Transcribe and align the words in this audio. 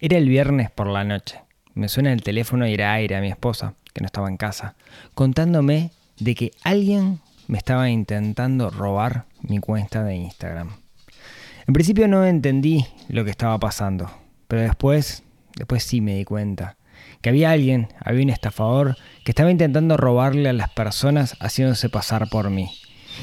Era 0.00 0.16
el 0.16 0.28
viernes 0.28 0.70
por 0.70 0.86
la 0.86 1.02
noche. 1.02 1.40
Me 1.74 1.88
suena 1.88 2.12
el 2.12 2.22
teléfono 2.22 2.68
y 2.68 2.74
era 2.74 2.92
Aire, 2.92 3.20
mi 3.20 3.30
esposa, 3.30 3.74
que 3.92 4.00
no 4.00 4.06
estaba 4.06 4.28
en 4.28 4.36
casa, 4.36 4.76
contándome 5.14 5.90
de 6.20 6.36
que 6.36 6.52
alguien 6.62 7.18
me 7.48 7.58
estaba 7.58 7.90
intentando 7.90 8.70
robar 8.70 9.24
mi 9.42 9.58
cuenta 9.58 10.04
de 10.04 10.14
Instagram. 10.14 10.70
En 11.66 11.74
principio 11.74 12.06
no 12.06 12.24
entendí 12.24 12.86
lo 13.08 13.24
que 13.24 13.32
estaba 13.32 13.58
pasando, 13.58 14.08
pero 14.46 14.62
después, 14.62 15.24
después 15.56 15.82
sí 15.82 16.00
me 16.00 16.14
di 16.14 16.24
cuenta 16.24 16.76
que 17.20 17.30
había 17.30 17.50
alguien, 17.50 17.88
había 17.98 18.22
un 18.22 18.30
estafador 18.30 18.96
que 19.24 19.32
estaba 19.32 19.50
intentando 19.50 19.96
robarle 19.96 20.48
a 20.48 20.52
las 20.52 20.70
personas 20.70 21.36
haciéndose 21.40 21.88
pasar 21.88 22.28
por 22.28 22.50
mí. 22.50 22.70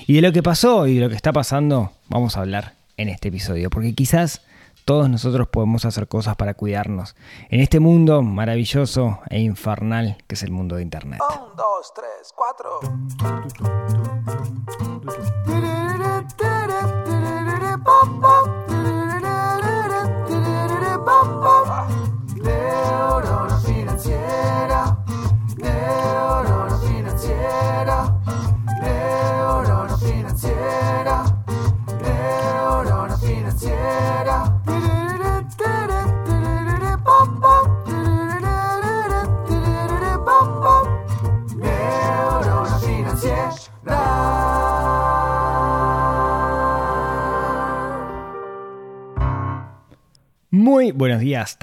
Y 0.07 0.15
de 0.15 0.21
lo 0.21 0.33
que 0.33 0.43
pasó 0.43 0.87
y 0.87 0.95
de 0.95 1.01
lo 1.01 1.09
que 1.09 1.15
está 1.15 1.31
pasando 1.31 1.93
vamos 2.09 2.35
a 2.35 2.41
hablar 2.41 2.73
en 2.97 3.07
este 3.07 3.29
episodio, 3.29 3.69
porque 3.69 3.95
quizás 3.95 4.41
todos 4.85 5.09
nosotros 5.09 5.47
podemos 5.47 5.83
hacer 5.83 6.07
cosas 6.07 6.35
para 6.35 6.53
cuidarnos 6.53 7.15
en 7.49 7.59
este 7.59 7.79
mundo 7.79 8.21
maravilloso 8.21 9.19
e 9.29 9.39
infernal 9.39 10.17
que 10.27 10.35
es 10.35 10.43
el 10.43 10.51
mundo 10.51 10.75
de 10.75 10.83
Internet. 10.83 11.19
Un, 11.21 11.55
dos, 11.55 11.93
tres, 11.93 12.33
cuatro. 12.35 12.79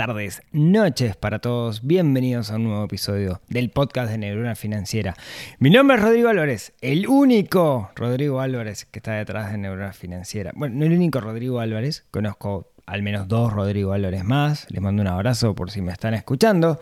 Tardes, 0.06 0.42
noches 0.50 1.14
para 1.14 1.39
todos. 1.39 1.86
Bienvenidos 1.86 2.50
a 2.50 2.56
un 2.56 2.64
nuevo 2.64 2.86
episodio 2.86 3.41
del 3.47 3.70
podcast 3.70 4.11
de 4.11 4.19
Neurona 4.19 4.56
Financiera. 4.56 5.14
Mi 5.61 5.70
nombre 5.70 5.97
es 5.97 6.03
Rodrigo 6.03 6.28
Álvarez, 6.28 6.72
el 6.81 7.06
único 7.06 7.89
Rodrigo 7.94 8.41
Álvarez 8.41 8.84
que 8.84 8.98
está 8.98 9.12
detrás 9.12 9.53
de 9.53 9.59
Neurona 9.59 9.92
Financiera. 9.92 10.50
Bueno, 10.56 10.75
no 10.75 10.86
el 10.86 10.92
único 10.94 11.20
Rodrigo 11.20 11.61
Álvarez, 11.61 12.05
conozco 12.11 12.72
al 12.84 13.05
menos 13.05 13.28
dos 13.28 13.53
Rodrigo 13.53 13.92
Álvarez 13.92 14.25
más. 14.25 14.67
Les 14.70 14.83
mando 14.83 15.03
un 15.03 15.06
abrazo 15.06 15.55
por 15.55 15.70
si 15.70 15.83
me 15.83 15.92
están 15.92 16.14
escuchando. 16.14 16.81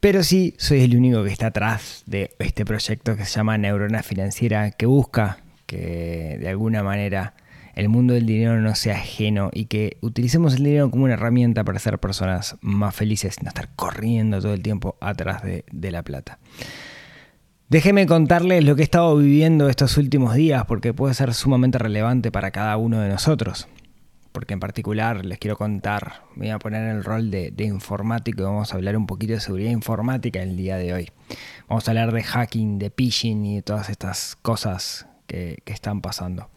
Pero 0.00 0.24
sí, 0.24 0.56
soy 0.58 0.80
el 0.82 0.96
único 0.96 1.22
que 1.22 1.30
está 1.30 1.46
atrás 1.46 2.02
de 2.06 2.32
este 2.40 2.64
proyecto 2.64 3.16
que 3.16 3.24
se 3.24 3.36
llama 3.36 3.56
Neurona 3.56 4.02
Financiera, 4.02 4.72
que 4.72 4.86
busca 4.86 5.38
que 5.66 6.38
de 6.40 6.48
alguna 6.48 6.82
manera 6.82 7.34
el 7.74 7.88
mundo 7.88 8.14
del 8.14 8.26
dinero 8.26 8.60
no 8.60 8.74
sea 8.74 8.96
ajeno 8.96 9.50
y 9.52 9.66
que 9.66 9.96
utilicemos 10.00 10.54
el 10.54 10.64
dinero 10.64 10.90
como 10.90 11.04
una 11.04 11.14
herramienta 11.14 11.64
para 11.64 11.78
ser 11.78 11.98
personas 11.98 12.56
más 12.60 12.94
felices, 12.94 13.42
no 13.42 13.48
estar 13.48 13.68
corriendo 13.76 14.40
todo 14.40 14.54
el 14.54 14.62
tiempo 14.62 14.96
atrás 15.00 15.42
de, 15.42 15.90
la 15.90 16.02
plata. 16.02 16.38
Déjenme 17.68 18.06
contarles 18.06 18.64
lo 18.64 18.74
que 18.74 18.82
he 18.82 18.84
estado 18.84 19.16
viviendo 19.16 19.68
estos 19.68 19.96
últimos 19.96 20.34
días 20.34 20.64
porque 20.66 20.92
puede 20.92 21.14
ser 21.14 21.34
sumamente 21.34 21.78
relevante 21.78 22.32
para 22.32 22.50
cada 22.50 22.76
uno 22.76 23.00
de 23.00 23.08
nosotros 23.08 23.68
porque 24.32 24.54
en 24.54 24.60
particular 24.60 25.24
les 25.24 25.38
quiero 25.38 25.56
contar, 25.56 26.22
me 26.36 26.46
voy 26.46 26.50
a 26.50 26.58
poner 26.60 26.84
en 26.84 26.96
el 26.96 27.04
rol 27.04 27.32
de, 27.32 27.52
informático 27.58 28.42
y 28.42 28.44
vamos 28.44 28.72
a 28.72 28.76
hablar 28.76 28.96
un 28.96 29.06
poquito 29.06 29.32
de 29.32 29.40
seguridad 29.40 29.72
informática 29.72 30.40
el 30.40 30.56
día 30.56 30.76
de 30.76 30.94
hoy. 30.94 31.10
Vamos 31.68 31.88
a 31.88 31.90
hablar 31.90 32.12
de 32.12 32.22
hacking, 32.22 32.78
de 32.78 32.90
phishing 32.90 33.44
y 33.44 33.56
de 33.56 33.62
todas 33.62 33.90
estas 33.90 34.36
cosas 34.36 35.06
que 35.26 35.58
están 35.66 36.00
pasando. 36.00 36.48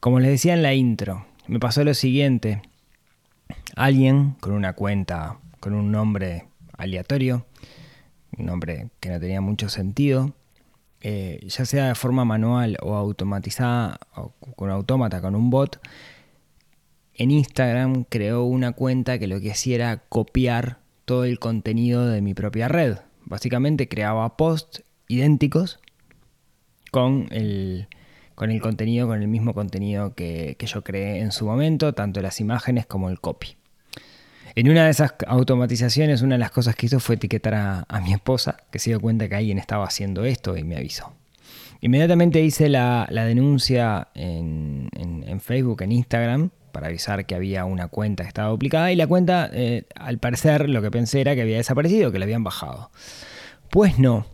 Como 0.00 0.18
les 0.18 0.30
decía 0.30 0.54
en 0.54 0.62
la 0.62 0.72
intro, 0.72 1.26
me 1.46 1.60
pasó 1.60 1.84
lo 1.84 1.92
siguiente. 1.92 2.62
Alguien 3.76 4.30
con 4.40 4.52
una 4.52 4.72
cuenta, 4.72 5.36
con 5.60 5.74
un 5.74 5.92
nombre 5.92 6.46
aleatorio, 6.78 7.44
un 8.38 8.46
nombre 8.46 8.88
que 8.98 9.10
no 9.10 9.20
tenía 9.20 9.42
mucho 9.42 9.68
sentido, 9.68 10.32
eh, 11.02 11.44
ya 11.46 11.66
sea 11.66 11.88
de 11.88 11.94
forma 11.94 12.24
manual 12.24 12.78
o 12.80 12.94
automatizada, 12.94 14.00
o 14.16 14.32
con 14.56 14.70
autómata, 14.70 15.20
con 15.20 15.34
un 15.34 15.50
bot, 15.50 15.78
en 17.14 17.30
Instagram 17.30 18.04
creó 18.04 18.44
una 18.44 18.72
cuenta 18.72 19.18
que 19.18 19.26
lo 19.26 19.38
que 19.38 19.52
hacía 19.52 19.74
era 19.74 19.98
copiar 20.08 20.78
todo 21.04 21.24
el 21.24 21.38
contenido 21.38 22.06
de 22.06 22.22
mi 22.22 22.32
propia 22.32 22.68
red. 22.68 22.96
Básicamente 23.26 23.86
creaba 23.86 24.38
posts 24.38 24.82
idénticos 25.08 25.78
con 26.90 27.28
el, 27.32 27.86
con 28.40 28.50
el 28.50 28.62
contenido, 28.62 29.06
con 29.06 29.20
el 29.20 29.28
mismo 29.28 29.52
contenido 29.52 30.14
que, 30.14 30.56
yo 30.58 30.82
creé 30.82 31.18
en 31.20 31.30
su 31.30 31.44
momento, 31.44 31.92
tanto 31.92 32.22
las 32.22 32.40
imágenes 32.40 32.86
como 32.86 33.10
el 33.10 33.20
copy. 33.20 33.48
En 34.54 34.70
una 34.70 34.86
de 34.86 34.90
esas 34.90 35.12
automatizaciones, 35.26 36.22
una 36.22 36.36
de 36.36 36.38
las 36.38 36.50
cosas 36.50 36.74
que 36.74 36.86
hizo 36.86 37.00
fue 37.00 37.16
etiquetar 37.16 37.84
a, 37.86 38.00
mi 38.00 38.14
esposa, 38.14 38.56
que 38.70 38.78
se 38.78 38.88
dio 38.88 38.98
cuenta 38.98 39.28
que 39.28 39.34
alguien 39.34 39.58
estaba 39.58 39.84
haciendo 39.84 40.24
esto 40.24 40.56
y 40.56 40.64
me 40.64 40.78
avisó. 40.78 41.12
Inmediatamente 41.82 42.40
hice 42.40 42.70
la, 42.70 43.06
denuncia 43.10 44.08
en, 44.14 44.88
en, 44.96 45.22
en 45.28 45.40
Facebook, 45.42 45.82
en 45.82 45.92
Instagram, 45.92 46.48
para 46.72 46.86
avisar 46.86 47.26
que 47.26 47.34
había 47.34 47.66
una 47.66 47.88
cuenta 47.88 48.22
que 48.22 48.28
estaba 48.28 48.48
duplicada 48.48 48.90
y 48.90 48.96
la 48.96 49.06
cuenta, 49.06 49.50
eh, 49.52 49.84
al 49.96 50.16
parecer, 50.16 50.70
lo 50.70 50.80
que 50.80 50.90
pensé 50.90 51.20
era 51.20 51.34
que 51.34 51.42
había 51.42 51.58
desaparecido, 51.58 52.10
que 52.10 52.18
la 52.18 52.24
habían 52.24 52.42
bajado. 52.42 52.90
Pues 53.68 53.98
no. 53.98 54.24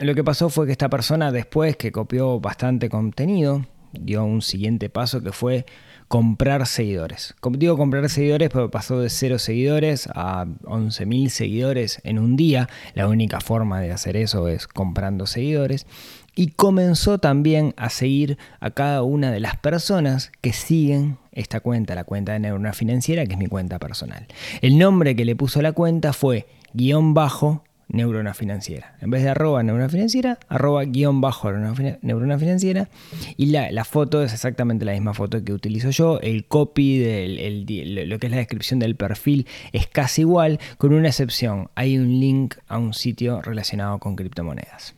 Lo 0.00 0.14
que 0.14 0.24
pasó 0.24 0.48
fue 0.48 0.66
que 0.66 0.72
esta 0.72 0.88
persona, 0.88 1.30
después 1.30 1.76
que 1.76 1.92
copió 1.92 2.40
bastante 2.40 2.88
contenido, 2.88 3.66
dio 3.92 4.24
un 4.24 4.40
siguiente 4.40 4.88
paso 4.88 5.22
que 5.22 5.32
fue 5.32 5.66
comprar 6.08 6.66
seguidores. 6.66 7.34
Digo 7.52 7.76
comprar 7.76 8.08
seguidores, 8.08 8.50
pero 8.50 8.70
pasó 8.70 9.00
de 9.00 9.10
0 9.10 9.38
seguidores 9.38 10.08
a 10.14 10.44
11.000 10.44 11.28
seguidores 11.28 12.00
en 12.04 12.18
un 12.18 12.36
día. 12.36 12.68
La 12.94 13.06
única 13.06 13.40
forma 13.40 13.80
de 13.80 13.92
hacer 13.92 14.16
eso 14.16 14.48
es 14.48 14.66
comprando 14.66 15.26
seguidores 15.26 15.86
y 16.34 16.48
comenzó 16.48 17.18
también 17.18 17.74
a 17.76 17.90
seguir 17.90 18.38
a 18.60 18.70
cada 18.70 19.02
una 19.02 19.30
de 19.30 19.40
las 19.40 19.56
personas 19.56 20.32
que 20.40 20.52
siguen 20.52 21.18
esta 21.32 21.60
cuenta, 21.60 21.94
la 21.94 22.04
cuenta 22.04 22.32
de 22.32 22.40
Neurona 22.40 22.72
Financiera, 22.72 23.26
que 23.26 23.32
es 23.34 23.38
mi 23.38 23.46
cuenta 23.46 23.78
personal. 23.78 24.26
El 24.62 24.78
nombre 24.78 25.14
que 25.16 25.24
le 25.24 25.36
puso 25.36 25.60
a 25.60 25.62
la 25.62 25.72
cuenta 25.72 26.12
fue 26.12 26.46
guion 26.72 27.14
bajo 27.14 27.64
Neurona 27.92 28.34
Financiera. 28.34 28.96
En 29.00 29.10
vez 29.10 29.22
de 29.22 29.28
arroba 29.28 29.62
Neurona 29.62 29.88
Financiera, 29.88 30.38
arroba 30.48 30.84
guion 30.84 31.20
bajo 31.20 31.52
Neurona 31.52 32.38
Financiera. 32.38 32.88
Y 33.36 33.46
la, 33.46 33.70
la, 33.70 33.84
foto 33.84 34.22
es 34.22 34.32
exactamente 34.32 34.84
la 34.84 34.92
misma 34.92 35.14
foto 35.14 35.44
que 35.44 35.52
utilizo 35.52 35.90
yo. 35.90 36.18
El 36.20 36.46
copy, 36.46 36.98
del, 36.98 37.38
el, 37.38 38.08
lo 38.08 38.18
que 38.18 38.26
es 38.26 38.30
la 38.30 38.38
descripción 38.38 38.80
del 38.80 38.96
perfil 38.96 39.46
es 39.72 39.86
casi 39.86 40.22
igual, 40.22 40.58
con 40.78 40.92
una 40.92 41.08
excepción. 41.08 41.68
Hay 41.74 41.98
un 41.98 42.08
link 42.20 42.56
a 42.66 42.78
un 42.78 42.94
sitio 42.94 43.42
relacionado 43.42 43.98
con 43.98 44.16
criptomonedas. 44.16 44.94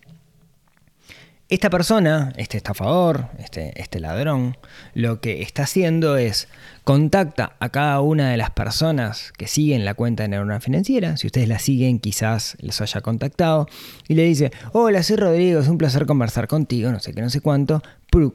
Esta 1.54 1.70
persona, 1.70 2.32
este 2.37 2.56
estafador, 2.56 3.28
este, 3.38 3.81
este, 3.81 4.00
ladrón, 4.00 4.56
lo 4.92 5.20
que 5.20 5.41
está 5.41 5.62
haciendo 5.62 6.16
es 6.16 6.48
contacta 6.82 7.54
a 7.60 7.69
cada 7.69 8.00
una 8.00 8.28
de 8.28 8.37
las 8.37 8.50
personas 8.50 9.32
que 9.38 9.47
siguen 9.47 9.84
la 9.84 9.94
cuenta 9.94 10.25
de 10.25 10.31
Neurona 10.31 10.59
Financiera. 10.59 11.16
Si 11.16 11.28
ustedes 11.28 11.47
la 11.47 11.60
siguen, 11.60 12.00
quizás 12.00 12.56
les 12.59 12.81
haya 12.81 13.03
contactado. 13.03 13.69
Y 14.09 14.15
le 14.15 14.25
dice, 14.25 14.50
hola, 14.72 15.04
soy 15.04 15.15
Rodrigo, 15.15 15.60
es 15.60 15.69
un 15.69 15.78
placer 15.78 16.06
conversar 16.06 16.48
contigo, 16.48 16.91
no 16.91 16.98
sé 16.98 17.15
qué, 17.15 17.22
no 17.22 17.31
sé 17.31 17.41
cuánto. 17.41 17.84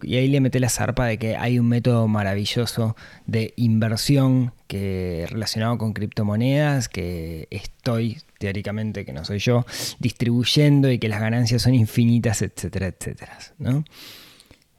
Y 0.04 0.16
ahí 0.16 0.30
le 0.30 0.40
mete 0.40 0.62
la 0.62 0.70
zarpa 0.70 1.06
de 1.06 1.18
que 1.18 1.36
hay 1.36 1.60
un 1.60 1.68
método 1.68 2.08
maravilloso 2.08 2.96
de 3.28 3.54
inversión 3.58 4.54
que, 4.68 5.26
relacionado 5.30 5.78
con 5.78 5.92
criptomonedas 5.92 6.88
que 6.88 7.50
estoy 7.52 8.22
teóricamente, 8.40 9.06
que 9.06 9.14
no 9.14 9.24
soy 9.24 9.38
yo, 9.38 9.66
distribuyendo 10.00 10.90
y 10.92 10.98
que 10.98 11.08
las 11.08 11.20
ganancias 11.20 11.62
son 11.62 11.76
infinitas, 11.76 12.42
etcétera, 12.42 12.88
etcétera. 12.88 13.38
¿no? 13.60 13.84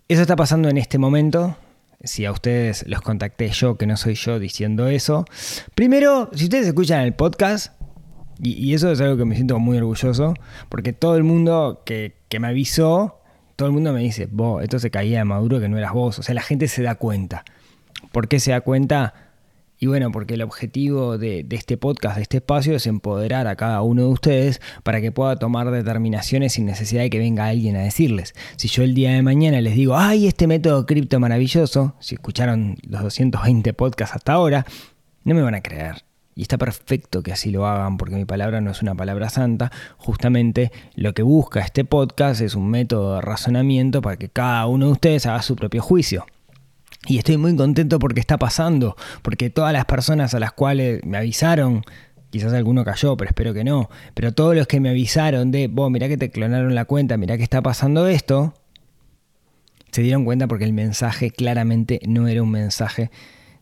Eso 0.09 0.23
está 0.23 0.35
pasando 0.35 0.69
en 0.69 0.79
este 0.79 0.99
momento. 0.99 1.57
Si 2.03 2.25
a 2.25 2.33
ustedes 2.33 2.85
los 2.89 3.03
contacté 3.03 3.51
yo, 3.51 3.77
que 3.77 3.87
no 3.87 3.97
soy 3.97 4.15
yo 4.15 4.39
diciendo 4.39 4.89
eso. 4.89 5.27
Primero, 5.75 6.31
si 6.35 6.45
ustedes 6.45 6.67
escuchan 6.67 7.03
el 7.03 7.13
podcast, 7.13 7.75
y, 8.43 8.73
eso 8.73 8.91
es 8.91 9.01
algo 9.03 9.19
que 9.19 9.27
me 9.27 9.35
siento 9.35 9.59
muy 9.59 9.77
orgulloso, 9.77 10.35
porque 10.71 10.95
todo 10.95 11.17
el 11.17 11.25
mundo 11.25 11.83
que, 11.85 12.17
que 12.31 12.41
me 12.41 12.49
avisó, 12.49 13.21
todo 13.55 13.69
el 13.69 13.75
mundo 13.75 13.93
me 13.93 14.01
dice, 14.01 14.27
vos, 14.31 14.63
esto 14.63 14.79
se 14.79 14.91
caía 14.91 15.19
de 15.19 15.25
Maduro 15.25 15.61
que 15.61 15.69
no 15.69 15.77
eras 15.77 15.93
vos. 15.93 16.19
O 16.19 16.23
sea, 16.23 16.35
la 16.35 16.41
gente 16.41 16.67
se 16.69 16.83
da 16.83 16.95
cuenta. 16.95 17.45
¿Por 18.13 18.29
qué 18.29 18.41
se 18.41 18.53
da 18.53 18.63
cuenta? 18.63 19.30
Y 19.83 19.87
bueno, 19.87 20.13
porque 20.13 20.35
el 20.35 20.43
objetivo 20.43 21.17
de, 21.17 21.47
este 21.49 21.79
podcast, 21.79 22.17
de 22.17 22.23
este 22.23 22.37
espacio, 22.37 22.77
es 22.77 22.87
empoderar 22.87 23.47
a 23.47 23.57
cada 23.57 23.81
uno 23.81 24.03
de 24.03 24.09
ustedes 24.09 24.61
para 24.83 25.01
que 25.01 25.11
pueda 25.11 25.37
tomar 25.37 25.71
determinaciones 25.71 26.53
sin 26.53 26.67
necesidad 26.67 27.01
de 27.01 27.09
que 27.09 27.19
venga 27.19 27.47
alguien 27.47 27.77
a 27.77 27.81
decirles. 27.81 28.35
Si 28.57 28.69
yo 28.69 28.83
el 28.83 28.93
día 28.93 29.13
de 29.13 29.23
mañana 29.23 29.59
les 29.63 29.75
digo, 29.75 29.97
ay, 29.97 30.27
este 30.27 30.47
método 30.47 30.85
cripto 30.85 31.19
maravilloso, 31.19 31.95
si 31.99 32.17
escucharon 32.17 32.77
los 32.87 33.01
220 33.01 33.73
podcasts 33.73 34.17
hasta 34.17 34.35
ahora, 34.35 34.67
no 35.25 35.35
me 35.35 35.41
van 35.41 35.55
a 35.55 35.63
creer. 35.63 36.05
y 36.35 36.43
está 36.43 36.59
perfecto 36.59 37.23
que 37.23 37.33
así 37.33 37.51
lo 37.51 37.67
hagan 37.67 37.97
porque 37.97 38.17
mi 38.17 38.27
palabra 38.27 38.61
no 38.61 38.71
es 38.71 38.83
una 38.83 38.95
palabra 38.95 39.31
santa, 39.31 39.73
justamente 39.97 40.73
lo 40.95 41.15
que 41.15 41.23
busca 41.23 41.61
este 41.61 41.87
podcast 41.87 42.43
es 42.43 42.55
un 42.55 42.69
método 42.69 43.15
de 43.15 43.21
razonamiento 43.23 44.03
para 44.03 44.17
que 44.17 44.29
cada 44.29 44.67
uno 44.67 44.87
de 44.87 44.93
ustedes 44.93 45.25
haga 45.25 45.41
su 45.41 45.57
propio 45.57 45.81
juicio. 45.81 46.27
Y 47.07 47.19
estoy 47.19 47.39
muy 47.39 47.57
contento 47.57 47.99
porque 47.99 48.21
está 48.21 48.39
pasando, 48.39 48.97
porque 49.23 49.49
todas 49.49 49.73
las 49.73 49.87
personas 49.87 50.35
a 50.35 50.41
las 50.41 50.53
cuales 50.53 51.01
me 51.05 51.17
avisaron, 51.17 51.83
quizás 52.29 52.53
alguno 52.53 52.85
cayó, 52.85 53.17
pero 53.17 53.31
espero 53.31 53.55
que 53.55 53.65
no, 53.65 53.89
pero 54.15 54.33
todos 54.33 54.55
los 54.55 54.67
que 54.67 54.81
me 54.81 54.91
avisaron 54.91 55.51
de, 55.51 55.69
vos, 55.69 55.91
mirá 55.91 56.09
que 56.09 56.19
te 56.19 56.31
clonaron 56.31 56.75
la 56.75 56.85
cuenta, 56.85 57.17
mirá 57.17 57.39
que 57.39 57.43
está 57.43 57.63
pasando 57.63 58.07
esto, 58.07 58.55
se 59.91 60.03
dieron 60.03 60.25
cuenta 60.25 60.47
porque 60.47 60.65
el 60.65 60.75
mensaje 60.75 61.31
claramente 61.31 62.01
no 62.07 62.29
era 62.29 62.43
un 62.43 62.51
mensaje 62.51 63.11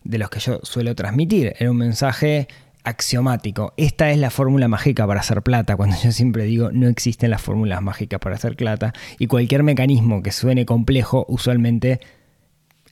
de 0.03 0.17
los 0.17 0.29
que 0.29 0.39
yo 0.39 0.59
suelo 0.63 0.93
transmitir, 0.95 1.53
era 1.59 1.71
un 1.71 1.77
mensaje 1.77 2.47
axiomático. 2.83 3.73
Esta 3.77 4.11
es 4.11 4.17
la 4.17 4.29
fórmula 4.29 4.67
mágica 4.67 5.07
para 5.07 5.21
hacer 5.21 5.41
plata, 5.43 5.75
cuando 5.75 5.95
yo 6.03 6.11
siempre 6.11 6.43
digo 6.43 6.71
no 6.71 6.87
existen 6.87 7.29
las 7.29 7.41
fórmulas 7.41 7.81
mágicas 7.81 8.19
para 8.19 8.35
hacer 8.35 8.55
plata 8.55 8.93
y 9.17 9.27
cualquier 9.27 9.63
mecanismo 9.63 10.21
que 10.21 10.31
suene 10.31 10.65
complejo 10.65 11.25
usualmente 11.29 11.99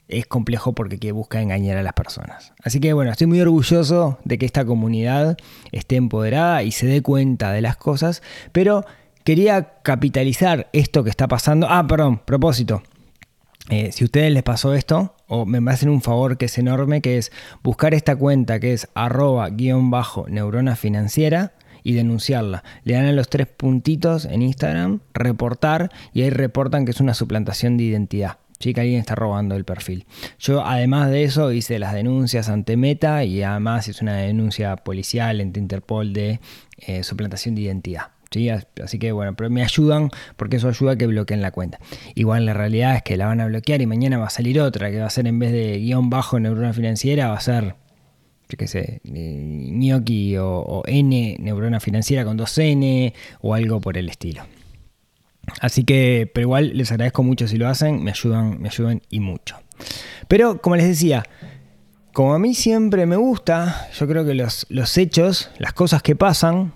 es 0.08 0.26
complejo 0.26 0.74
porque 0.74 1.12
busca 1.12 1.42
engañar 1.42 1.78
a 1.78 1.84
las 1.84 1.94
personas. 1.94 2.54
Así 2.64 2.80
que 2.80 2.94
bueno, 2.94 3.12
estoy 3.12 3.28
muy 3.28 3.42
orgulloso 3.42 4.20
de 4.24 4.38
que 4.38 4.46
esta 4.46 4.66
comunidad 4.66 5.38
esté 5.72 5.96
empoderada 5.96 6.64
y 6.64 6.72
se 6.72 6.88
dé 6.88 7.02
cuenta 7.02 7.52
de 7.52 7.62
las 7.62 7.78
cosas, 7.78 8.22
pero 8.52 8.86
quería 9.24 9.74
capitalizar 9.84 10.70
esto 10.74 11.04
que 11.04 11.10
está 11.10 11.28
pasando. 11.28 11.68
Ah, 11.70 11.86
perdón, 11.88 12.22
propósito. 12.24 12.84
Eh, 13.70 13.92
si 13.92 14.04
a 14.04 14.06
ustedes 14.06 14.32
les 14.32 14.44
pasó 14.44 14.74
esto, 14.74 15.14
o 15.28 15.46
me 15.46 15.72
hacen 15.72 15.90
un 15.90 16.02
favor 16.02 16.38
que 16.38 16.46
es 16.46 16.58
enorme, 16.58 17.02
que 17.02 17.18
es 17.18 17.34
buscar 17.62 17.94
esta 17.94 18.16
cuenta 18.16 18.62
que 18.62 18.72
es 18.72 18.88
arroba 18.94 19.50
guion 19.50 19.92
bajo 19.92 20.26
neurona 20.30 20.78
financiera 20.78 21.52
y 21.84 21.94
denunciarla. 21.94 22.64
Le 22.84 22.94
dan 22.94 23.06
a 23.06 23.12
los 23.12 23.28
tres 23.30 23.48
puntitos 23.48 24.24
en 24.26 24.42
Instagram, 24.42 25.02
reportar, 25.14 25.92
y 26.14 26.22
ahí 26.22 26.30
reportan 26.30 26.86
que 26.86 26.92
es 26.92 27.02
una 27.02 27.14
suplantación 27.14 27.76
de 27.76 27.84
identidad. 27.84 28.38
Sí, 28.60 28.74
que 28.74 28.82
alguien 28.82 29.00
está 29.00 29.14
robando 29.16 29.56
el 29.56 29.66
perfil. 29.66 30.06
Yo, 30.40 30.66
además 30.66 31.12
de 31.12 31.24
eso, 31.24 31.52
hice 31.52 31.78
las 31.78 31.94
denuncias 31.94 32.50
ante 32.50 32.76
Meta 32.76 33.24
y 33.24 33.44
además 33.44 33.88
hice 33.88 34.04
una 34.04 34.16
denuncia 34.16 34.76
policial 34.78 35.42
ante 35.42 35.60
Interpol 35.60 36.14
de 36.14 36.40
eh, 36.80 37.04
suplantación 37.04 37.54
de 37.54 37.62
identidad. 37.62 38.08
Así 38.84 39.00
que 39.00 39.12
bueno, 39.12 39.36
pero 39.36 39.50
me 39.50 39.64
ayudan 39.64 40.10
porque 40.36 40.58
eso 40.58 40.68
ayuda 40.68 40.94
a 40.94 40.96
que 40.98 41.08
bloqueen 41.08 41.42
la 41.42 41.52
cuenta. 41.52 41.80
Igual 42.16 42.46
la 42.46 42.54
realidad 42.54 42.96
es 42.96 43.04
que 43.04 43.18
la 43.18 43.28
van 43.28 43.42
a 43.42 43.48
bloquear 43.48 43.82
y 43.82 43.86
mañana 43.86 44.18
va 44.18 44.28
a 44.28 44.30
salir 44.30 44.60
otra, 44.60 44.92
que 44.92 45.00
va 45.00 45.08
a 45.08 45.10
ser 45.10 45.28
en 45.28 45.40
vez 45.40 45.52
de 45.52 45.80
guion 45.80 46.10
bajo 46.10 46.40
neurona 46.40 46.74
financiera, 46.74 47.30
va 47.30 47.38
a 47.38 47.42
ser, 47.42 47.76
yo 48.50 48.58
qué 48.58 48.68
sé, 48.68 49.02
gnocchi 49.04 50.36
o, 50.38 50.84
N 50.86 51.38
neurona 51.40 51.80
financiera 51.80 52.26
con 52.26 52.38
dos 52.38 52.58
N 52.58 53.14
o 53.42 53.54
algo 53.54 53.80
por 53.82 53.98
el 53.98 54.10
estilo. 54.10 54.44
Así 55.62 55.84
que, 55.84 56.30
pero 56.34 56.46
igual 56.46 56.72
les 56.76 56.92
agradezco 56.92 57.24
mucho 57.24 57.48
si 57.48 57.58
lo 57.58 57.68
hacen, 57.68 58.04
me 58.04 58.12
ayudan, 58.12 58.62
me 58.62 58.70
ayudan 58.70 59.02
y 59.10 59.20
mucho. 59.20 59.58
Pero 60.28 60.62
como 60.62 60.76
les 60.76 60.88
decía, 60.88 61.24
como 62.14 62.34
a 62.34 62.40
mí 62.40 62.54
siempre 62.54 63.06
me 63.06 63.16
gusta, 63.16 63.90
yo 63.94 64.08
creo 64.08 64.26
que 64.26 64.34
los, 64.34 64.66
los 64.70 64.98
hechos, 64.98 65.52
las 65.58 65.74
cosas 65.74 66.02
que 66.02 66.16
pasan, 66.16 66.74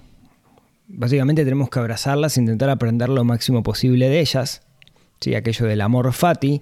básicamente 0.88 1.44
tenemos 1.44 1.69
que 1.69 1.79
abrazarlas 1.79 2.38
e 2.38 2.41
intentar 2.41 2.69
aprender 2.69 3.09
lo 3.09 3.23
máximo 3.23 3.63
posible 3.63 4.09
de 4.09 4.19
ellas. 4.19 4.62
¿sí? 5.19 5.35
Aquello 5.35 5.65
del 5.65 5.81
amor 5.81 6.13
fati, 6.13 6.62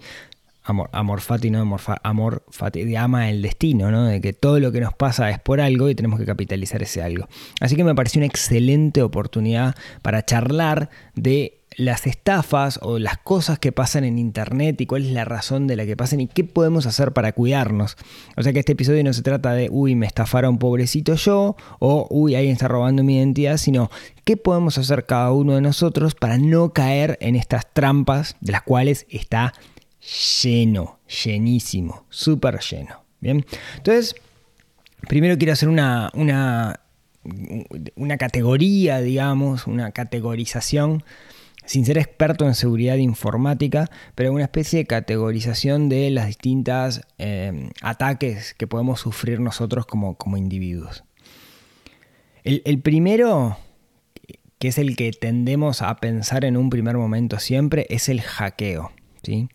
amor, 0.63 0.89
amor 0.93 1.21
fati, 1.21 1.49
no 1.49 1.59
amor, 1.59 1.81
amor 2.03 2.43
fati, 2.49 2.85
de 2.85 2.97
ama 2.97 3.29
el 3.29 3.41
destino, 3.41 3.91
¿no? 3.91 4.05
de 4.05 4.21
que 4.21 4.33
todo 4.33 4.59
lo 4.59 4.71
que 4.71 4.79
nos 4.79 4.93
pasa 4.93 5.29
es 5.29 5.39
por 5.39 5.61
algo 5.61 5.89
y 5.89 5.95
tenemos 5.95 6.19
que 6.19 6.25
capitalizar 6.25 6.81
ese 6.81 7.01
algo. 7.01 7.27
Así 7.59 7.75
que 7.75 7.83
me 7.83 7.95
pareció 7.95 8.19
una 8.19 8.27
excelente 8.27 9.01
oportunidad 9.01 9.75
para 10.01 10.23
charlar 10.23 10.89
de 11.15 11.58
las 11.75 12.07
estafas 12.07 12.79
o 12.81 12.99
las 12.99 13.17
cosas 13.17 13.59
que 13.59 13.71
pasan 13.71 14.03
en 14.03 14.17
internet 14.17 14.79
y 14.81 14.85
cuál 14.85 15.05
es 15.05 15.11
la 15.11 15.25
razón 15.25 15.67
de 15.67 15.75
la 15.75 15.85
que 15.85 15.95
pasan 15.95 16.21
y 16.21 16.27
qué 16.27 16.43
podemos 16.43 16.85
hacer 16.85 17.13
para 17.13 17.31
cuidarnos. 17.31 17.95
O 18.35 18.43
sea 18.43 18.53
que 18.53 18.59
este 18.59 18.73
episodio 18.73 19.03
no 19.03 19.13
se 19.13 19.21
trata 19.21 19.53
de, 19.53 19.69
uy, 19.71 19.95
me 19.95 20.07
estafaron 20.07 20.57
pobrecito 20.57 21.15
yo 21.15 21.55
o, 21.79 22.07
uy, 22.09 22.35
alguien 22.35 22.53
está 22.53 22.67
robando 22.67 23.03
mi 23.03 23.17
identidad, 23.17 23.57
sino 23.57 23.89
qué 24.25 24.35
podemos 24.35 24.77
hacer 24.77 25.05
cada 25.05 25.31
uno 25.31 25.55
de 25.55 25.61
nosotros 25.61 26.15
para 26.15 26.37
no 26.37 26.73
caer 26.73 27.17
en 27.21 27.35
estas 27.35 27.71
trampas 27.73 28.35
de 28.41 28.51
las 28.51 28.63
cuales 28.63 29.05
está 29.09 29.53
lleno, 30.41 30.99
llenísimo, 31.23 32.05
súper 32.09 32.59
lleno. 32.59 33.03
Bien, 33.21 33.45
entonces, 33.75 34.15
primero 35.07 35.37
quiero 35.37 35.53
hacer 35.53 35.67
una, 35.67 36.09
una, 36.13 36.79
una 37.95 38.17
categoría, 38.17 39.01
digamos, 39.01 39.67
una 39.67 39.91
categorización 39.91 41.03
sin 41.69 41.85
ser 41.85 41.99
experto 41.99 42.47
en 42.47 42.55
seguridad 42.55 42.95
informática, 42.95 43.91
pero 44.15 44.33
una 44.33 44.45
especie 44.45 44.79
de 44.79 44.85
categorización 44.85 45.87
de 45.87 46.09
las 46.09 46.25
distintas 46.25 47.05
eh, 47.19 47.69
ataques 47.83 48.55
que 48.55 48.65
podemos 48.65 49.01
sufrir 49.01 49.39
nosotros 49.39 49.85
como, 49.85 50.15
como 50.15 50.35
individuos. 50.35 51.03
El, 52.43 52.81
primero, 52.81 53.59
que 54.57 54.69
es 54.69 54.79
el 54.79 54.95
que 54.95 55.11
tendemos 55.11 55.83
a 55.83 55.95
pensar 55.97 56.43
en 56.43 56.57
un 56.57 56.71
primer 56.71 56.97
momento 56.97 57.37
siempre, 57.37 57.85
es 57.91 58.09
el 58.09 58.21
hackeo. 58.21 58.91
¿sí? 59.21 59.47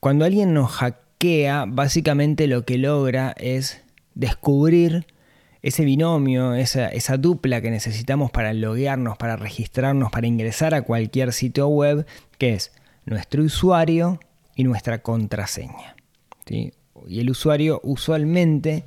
Cuando 0.00 0.26
alguien 0.26 0.52
nos 0.52 0.70
hackea, 0.70 1.64
básicamente 1.66 2.46
lo 2.46 2.66
que 2.66 2.76
logra 2.76 3.34
es 3.38 3.80
descubrir 4.14 5.06
ese 5.62 5.84
binomio, 5.84 6.54
esa, 6.54 7.16
dupla 7.16 7.60
que 7.60 7.70
necesitamos 7.70 8.30
para 8.30 8.52
loguearnos, 8.52 9.16
para 9.16 9.36
registrarnos, 9.36 10.10
para 10.10 10.26
ingresar 10.26 10.74
a 10.74 10.82
cualquier 10.82 11.32
sitio 11.32 11.68
web, 11.68 12.04
que 12.36 12.54
es 12.54 12.72
nuestro 13.06 13.44
usuario 13.44 14.18
y 14.56 14.64
nuestra 14.64 15.02
contraseña. 15.02 15.94
Y 16.48 17.20
el 17.20 17.30
usuario 17.30 17.80
usualmente 17.84 18.84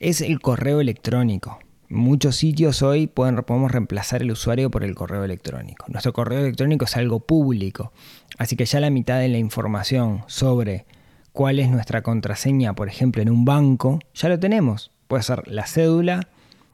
es 0.00 0.20
el 0.20 0.40
correo 0.40 0.80
electrónico. 0.80 1.60
Muchos 1.88 2.36
sitios 2.36 2.82
hoy 2.82 3.06
pueden, 3.06 3.36
podemos 3.36 3.70
reemplazar 3.70 4.22
el 4.22 4.32
usuario 4.32 4.70
por 4.70 4.82
el 4.82 4.94
correo 4.94 5.24
electrónico. 5.24 5.86
Nuestro 5.88 6.12
correo 6.12 6.40
electrónico 6.40 6.86
es 6.86 6.96
algo 6.96 7.20
público, 7.20 7.92
así 8.38 8.56
que 8.56 8.64
ya 8.64 8.80
la 8.80 8.90
mitad 8.90 9.20
de 9.20 9.28
la 9.28 9.38
información 9.38 10.24
sobre 10.26 10.86
cuál 11.32 11.58
es 11.58 11.68
nuestra 11.68 12.02
contraseña, 12.02 12.74
por 12.74 12.88
ejemplo, 12.88 13.22
en 13.22 13.30
un 13.30 13.44
banco, 13.44 14.00
ya 14.14 14.28
lo 14.28 14.38
tenemos. 14.38 14.91
Puede 15.12 15.24
ser 15.24 15.46
la 15.46 15.66
cédula, 15.66 16.28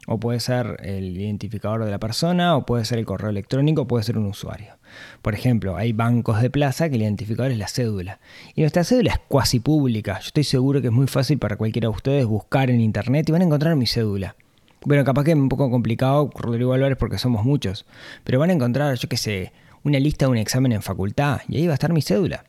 o 0.07 0.21
puede 0.21 0.39
ser 0.39 0.77
el 0.85 1.19
identificador 1.19 1.85
de 1.85 1.91
la 1.91 1.99
persona, 1.99 2.57
o 2.57 2.65
puede 2.65 2.85
ser 2.85 3.01
el 3.01 3.05
correo 3.05 3.31
electrónico, 3.31 3.83
o 3.83 3.89
puede 3.89 4.05
ser 4.05 4.17
un 4.17 4.27
usuario. 4.27 4.75
Por 5.23 5.35
ejemplo, 5.35 5.77
hay 5.77 5.93
bancos 5.93 6.41
de 6.41 6.49
plaza 6.49 6.89
que 6.89 6.95
el 6.95 7.03
identificador 7.03 7.51
es 7.51 7.59
la 7.59 7.67
cédula. 7.67 8.21
Y 8.55 8.61
nuestra 8.61 8.85
cédula 8.85 9.15
es 9.15 9.19
cuasi 9.27 9.59
pública. 9.59 10.21
Yo 10.21 10.29
estoy 10.29 10.45
seguro 10.45 10.81
que 10.81 10.87
es 10.87 10.93
muy 10.93 11.09
fácil 11.09 11.41
para 11.41 11.57
cualquiera 11.57 11.89
de 11.89 11.95
ustedes 11.97 12.27
buscar 12.27 12.71
en 12.71 12.81
internet 12.81 13.29
y 13.29 13.33
van 13.33 13.43
a 13.43 13.47
encontrar 13.47 13.75
mi 13.75 13.89
cédula. 13.89 14.37
Bueno, 14.85 15.03
capaz 15.03 15.25
que 15.25 15.33
es 15.33 15.37
un 15.37 15.49
poco 15.49 15.69
complicado, 15.69 16.31
Rodrigo 16.37 16.73
Álvarez, 16.75 16.97
porque 16.97 17.19
somos 17.19 17.45
muchos. 17.45 17.87
Pero 18.23 18.39
van 18.39 18.51
a 18.51 18.53
encontrar, 18.53 18.95
yo 18.95 19.09
qué 19.09 19.17
sé, 19.17 19.53
una 19.83 19.99
lista 19.99 20.27
de 20.27 20.31
un 20.31 20.39
examen 20.39 20.71
en 20.71 20.83
facultad 20.83 21.41
y 21.49 21.57
ahí 21.57 21.67
va 21.67 21.73
a 21.73 21.75
estar 21.75 21.93
mi 21.93 22.03
cédula. 22.03 22.45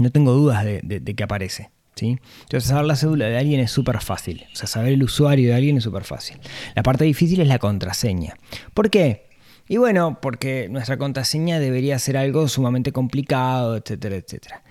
No 0.00 0.10
tengo 0.10 0.32
dudas 0.32 0.64
de, 0.64 0.80
de 0.82 1.14
que 1.14 1.22
aparece. 1.22 1.70
Entonces 2.06 2.64
saber 2.64 2.84
la 2.84 2.96
cédula 2.96 3.26
de 3.26 3.38
alguien 3.38 3.60
es 3.60 3.70
súper 3.70 4.00
fácil. 4.00 4.46
O 4.52 4.56
sea, 4.56 4.66
saber 4.66 4.92
el 4.92 5.02
usuario 5.02 5.48
de 5.48 5.54
alguien 5.54 5.78
es 5.78 5.84
súper 5.84 6.04
fácil. 6.04 6.38
La 6.74 6.82
parte 6.82 7.04
difícil 7.04 7.40
es 7.40 7.48
la 7.48 7.58
contraseña. 7.58 8.36
¿Por 8.74 8.90
qué? 8.90 9.26
Y 9.68 9.76
bueno, 9.76 10.18
porque 10.22 10.68
nuestra 10.70 10.96
contraseña 10.96 11.58
debería 11.58 11.98
ser 11.98 12.16
algo 12.16 12.48
sumamente 12.48 12.92
complicado, 12.92 13.76
etcétera, 13.76 14.16
etcétera. 14.16 14.62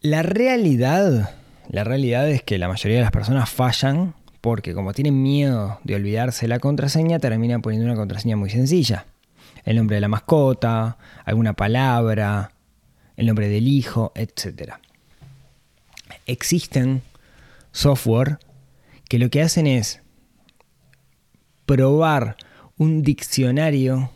La 0.00 0.22
realidad, 0.22 1.34
la 1.68 1.84
realidad 1.84 2.28
es 2.28 2.42
que 2.42 2.58
la 2.58 2.68
mayoría 2.68 2.98
de 2.98 3.02
las 3.02 3.12
personas 3.12 3.48
fallan 3.48 4.14
porque 4.40 4.74
como 4.74 4.92
tienen 4.92 5.22
miedo 5.22 5.78
de 5.84 5.94
olvidarse 5.94 6.48
la 6.48 6.58
contraseña, 6.58 7.18
terminan 7.18 7.62
poniendo 7.62 7.86
una 7.86 7.96
contraseña 7.96 8.36
muy 8.36 8.50
sencilla. 8.50 9.06
El 9.64 9.76
nombre 9.76 9.94
de 9.94 10.02
la 10.02 10.08
mascota, 10.08 10.98
alguna 11.24 11.54
palabra, 11.54 12.50
el 13.16 13.26
nombre 13.26 13.48
del 13.48 13.68
hijo, 13.68 14.12
etcétera 14.14 14.80
existen 16.26 17.02
software 17.72 18.38
que 19.08 19.18
lo 19.18 19.30
que 19.30 19.42
hacen 19.42 19.66
es 19.66 20.00
probar 21.66 22.36
un 22.76 23.02
diccionario 23.02 24.10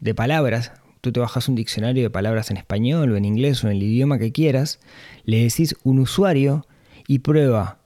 de 0.00 0.14
palabras. 0.14 0.72
Tú 1.00 1.12
te 1.12 1.20
bajas 1.20 1.48
un 1.48 1.54
diccionario 1.54 2.02
de 2.02 2.10
palabras 2.10 2.50
en 2.50 2.56
español 2.56 3.12
o 3.12 3.16
en 3.16 3.24
inglés 3.24 3.64
o 3.64 3.68
en 3.68 3.76
el 3.76 3.82
idioma 3.82 4.18
que 4.18 4.32
quieras, 4.32 4.80
le 5.24 5.42
decís 5.42 5.76
un 5.82 5.98
usuario 5.98 6.66
y 7.08 7.20
prueba 7.20 7.78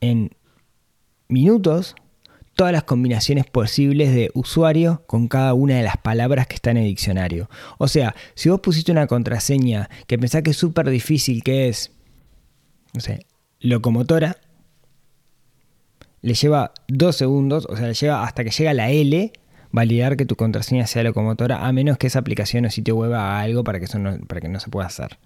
en 0.00 0.30
minutos 1.28 1.94
todas 2.54 2.72
las 2.72 2.84
combinaciones 2.84 3.46
posibles 3.46 4.14
de 4.14 4.30
usuario 4.34 5.02
con 5.06 5.28
cada 5.28 5.54
una 5.54 5.76
de 5.76 5.82
las 5.82 5.96
palabras 5.96 6.46
que 6.46 6.56
están 6.56 6.76
en 6.76 6.84
el 6.84 6.88
diccionario. 6.90 7.48
O 7.78 7.88
sea, 7.88 8.14
si 8.34 8.48
vos 8.50 8.60
pusiste 8.60 8.92
una 8.92 9.06
contraseña 9.06 9.88
que 10.06 10.18
pensás 10.18 10.42
que 10.42 10.50
es 10.50 10.56
súper 10.56 10.90
difícil, 10.90 11.42
que 11.42 11.68
es 11.68 11.92
no 12.92 13.00
sé, 13.00 13.26
locomotora, 13.60 14.36
le 16.20 16.34
lleva 16.34 16.72
dos 16.88 17.16
segundos, 17.16 17.66
o 17.68 17.76
sea, 17.76 17.88
le 17.88 17.94
lleva 17.94 18.24
hasta 18.24 18.44
que 18.44 18.50
llega 18.50 18.74
la 18.74 18.90
L, 18.90 19.32
validar 19.72 20.16
que 20.16 20.26
tu 20.26 20.36
contraseña 20.36 20.86
sea 20.86 21.02
locomotora, 21.02 21.66
a 21.66 21.72
menos 21.72 21.98
que 21.98 22.06
esa 22.06 22.20
aplicación 22.20 22.64
o 22.64 22.70
sitio 22.70 22.96
web 22.96 23.12
haga 23.14 23.40
algo 23.40 23.64
para 23.64 23.78
que, 23.78 23.86
eso 23.86 23.98
no, 23.98 24.18
para 24.26 24.40
que 24.40 24.48
no 24.48 24.60
se 24.60 24.70
pueda 24.70 24.86
hacer. 24.86 25.18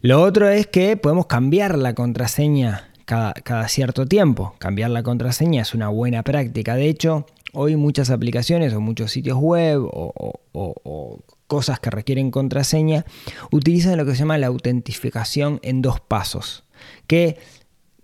Lo 0.01 0.23
otro 0.23 0.49
es 0.49 0.67
que 0.67 0.97
podemos 0.97 1.27
cambiar 1.27 1.77
la 1.77 1.95
contraseña 1.95 2.89
cada, 3.05 3.69
cierto 3.69 4.07
tiempo. 4.07 4.55
Cambiar 4.59 4.89
la 4.93 5.03
contraseña 5.03 5.61
es 5.61 5.75
una 5.75 5.89
buena 5.89 6.23
práctica. 6.23 6.75
De 6.75 6.89
hecho, 6.89 7.27
hoy 7.53 7.77
muchas 7.77 8.09
aplicaciones 8.09 8.73
o 8.73 8.81
muchos 8.81 9.11
sitios 9.11 9.37
web 9.37 9.83
o, 9.85 11.21
cosas 11.49 11.81
que 11.81 11.90
requieren 11.90 12.31
contraseña 12.31 13.05
utilizan 13.50 13.97
lo 13.97 14.07
que 14.07 14.12
se 14.12 14.19
llama 14.19 14.38
la 14.38 14.47
autentificación 14.47 15.59
en 15.64 15.83
dos 15.83 15.99
pasos. 15.99 16.64
Que 17.09 17.38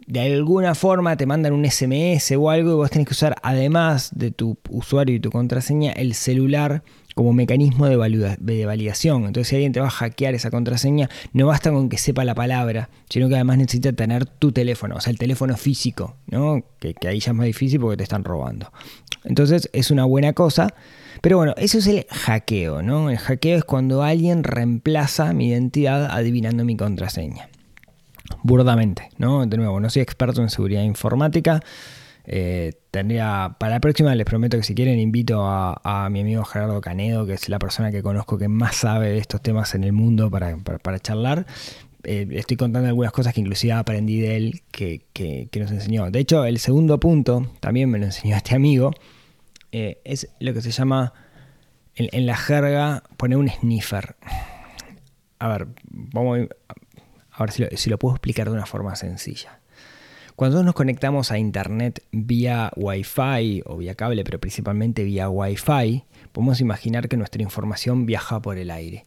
de 0.07 0.21
alguna 0.21 0.75
forma 0.75 1.17
te 1.17 1.27
mandan 1.27 1.53
un 1.53 1.65
SMS 1.65 2.33
o 2.33 2.51
algo 2.51 2.73
y 2.73 2.75
vos 2.75 2.91
tenés 2.91 3.07
que 3.07 3.15
usar, 3.15 3.37
además 3.43 4.11
de 4.15 4.31
tu 4.31 4.59
usuario 4.69 5.15
y 5.15 5.21
tu 5.21 5.31
contraseña, 5.31 5.93
el 5.93 6.15
celular 6.15 6.83
como 7.15 7.33
mecanismo 7.33 7.87
de, 7.87 7.97
validación. 8.67 9.25
Entonces, 9.25 9.49
si 9.49 9.55
alguien 9.55 9.73
te 9.73 9.81
va 9.81 9.87
a 9.87 9.91
hackear 9.91 10.35
esa 10.35 10.51
contraseña, 10.51 11.09
no 11.33 11.47
basta 11.47 11.71
con 11.71 11.89
que 11.89 11.97
sepa 11.97 12.25
la 12.25 12.35
palabra, 12.35 12.91
sino 13.09 13.29
que 13.29 13.37
además 13.37 13.59
necesita 13.59 13.93
tener 13.93 14.27
tu 14.27 14.51
teléfono, 14.51 14.97
o 14.97 15.01
sea, 15.01 15.13
el 15.13 15.19
teléfono 15.19 15.57
físico, 15.57 16.17
¿no? 16.27 16.65
que, 16.81 16.95
ahí 17.07 17.21
ya 17.21 17.31
es 17.31 17.37
más 17.37 17.47
difícil 17.47 17.81
porque 17.81 17.99
te 17.99 18.03
están 18.03 18.25
robando. 18.25 18.73
Entonces, 19.23 19.71
es 19.73 19.91
una 19.91 20.05
buena 20.05 20.33
cosa. 20.33 20.75
Pero 21.25 21.39
bueno, 21.39 21.55
eso 21.57 21.79
es 21.79 21.87
el 21.87 22.05
hackeo, 22.11 22.83
¿no? 22.83 23.09
El 23.09 23.17
hackeo 23.17 23.57
es 23.57 23.65
cuando 23.65 24.03
alguien 24.03 24.45
reemplaza 24.45 25.33
mi 25.33 25.49
identidad 25.49 26.05
adivinando 26.11 26.67
mi 26.67 26.77
contraseña. 26.77 27.49
Burdamente, 28.43 29.09
¿no? 29.17 29.47
De 29.47 29.57
nuevo, 29.57 29.81
no 29.81 29.89
soy 29.89 30.03
experto 30.03 30.43
en 30.43 30.51
seguridad 30.51 30.83
informática, 30.83 31.63
eh, 32.27 32.75
tendría, 32.91 33.57
para 33.59 33.73
la 33.73 33.81
próxima 33.81 34.15
les 34.15 34.27
prometo 34.27 34.59
que 34.59 34.65
si 34.65 34.75
quieren 34.75 34.99
invito 34.99 35.47
a, 35.47 36.09
mi 36.11 36.21
amigo 36.21 36.45
Gerardo 36.45 36.79
Canedo, 36.83 37.25
que 37.25 37.33
es 37.33 37.49
la 37.49 37.59
persona 37.59 37.91
que 37.91 38.03
conozco 38.03 38.37
que 38.37 38.49
más 38.49 38.77
sabe 38.77 39.09
de 39.09 39.17
estos 39.17 39.41
temas 39.41 39.75
en 39.75 39.85
el 39.85 39.95
mundo 39.95 40.31
para, 40.31 40.99
charlar. 40.99 41.47
Eh, 42.03 42.29
estoy 42.33 42.59
contando 42.59 42.87
algunas 42.87 43.13
cosas 43.13 43.33
que 43.33 43.41
inclusive 43.41 43.73
aprendí 43.73 44.21
de 44.21 44.37
él 44.37 44.63
que, 44.71 45.49
nos 45.59 45.71
enseñó. 45.71 46.11
De 46.11 46.19
hecho, 46.19 46.45
el 46.45 46.59
segundo 46.59 47.01
punto, 47.01 47.51
también 47.61 47.89
me 47.89 47.99
lo 47.99 48.05
enseñó 48.05 48.37
este 48.37 48.55
amigo, 48.55 48.93
eh, 49.77 50.01
es 50.05 50.29
lo 50.39 50.55
que 50.55 50.63
se 50.63 50.71
llama 50.71 51.13
en, 51.97 52.27
la 52.27 52.37
jerga 52.37 53.03
poner 53.17 53.39
un 53.39 53.49
sniffer. 53.49 54.15
A 55.41 55.49
ver, 55.49 55.67
vamos 55.91 56.47
a 57.33 57.45
ver 57.45 57.51
si 57.77 57.91
lo 57.91 57.99
puedo 57.99 58.15
explicar 58.15 58.47
de 58.47 58.55
una 58.55 58.67
forma 58.67 58.95
sencilla. 58.95 59.59
Cuando 60.37 60.63
nos 60.63 60.75
conectamos 60.75 61.33
a 61.33 61.39
Internet 61.39 62.05
vía 62.13 62.71
Wi-Fi 62.77 63.65
o 63.67 63.79
vía 63.79 63.97
cable, 63.97 64.23
pero 64.23 64.39
principalmente 64.39 65.03
vía 65.03 65.29
Wi-Fi, 65.29 66.05
podemos 66.31 66.61
imaginar 66.61 67.09
que 67.09 67.17
nuestra 67.17 67.43
información 67.43 68.07
viaja 68.07 68.41
por 68.41 68.59
el 68.59 68.71
aire. 68.71 69.07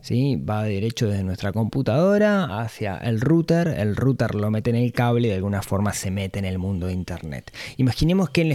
¿Sí? 0.00 0.36
Va 0.36 0.64
derecho 0.64 1.08
desde 1.08 1.24
nuestra 1.24 1.52
computadora 1.52 2.60
hacia 2.60 2.96
el 2.98 3.20
router, 3.20 3.68
el 3.68 3.96
router 3.96 4.34
lo 4.34 4.50
mete 4.50 4.70
en 4.70 4.76
el 4.76 4.92
cable 4.92 5.28
y 5.28 5.30
de 5.30 5.36
alguna 5.36 5.62
forma 5.62 5.92
se 5.92 6.10
mete 6.10 6.38
en 6.38 6.44
el 6.44 6.58
mundo 6.58 6.86
de 6.86 6.92
Internet. 6.92 7.52
Imaginemos 7.76 8.30
que 8.30 8.42
en 8.42 8.52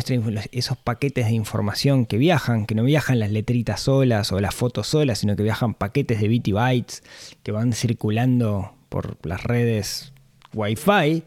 esos 0.52 0.78
paquetes 0.78 1.26
de 1.28 1.34
información 1.34 2.06
que 2.06 2.18
viajan, 2.18 2.66
que 2.66 2.76
no 2.76 2.84
viajan 2.84 3.20
las 3.20 3.32
letritas 3.32 3.82
solas 3.82 4.32
o 4.32 4.40
las 4.40 4.56
fotos 4.56 4.88
solas, 4.88 5.20
sino 5.20 5.36
que 5.36 5.44
viajan 5.44 5.74
paquetes 5.74 6.20
de 6.20 6.28
bit 6.28 6.48
y 6.48 6.52
bytes 6.52 7.04
que 7.44 7.52
van 7.52 7.74
circulando 7.74 8.74
por 8.90 9.18
las 9.26 9.44
redes 9.44 10.14
Wi-Fi, 10.54 11.24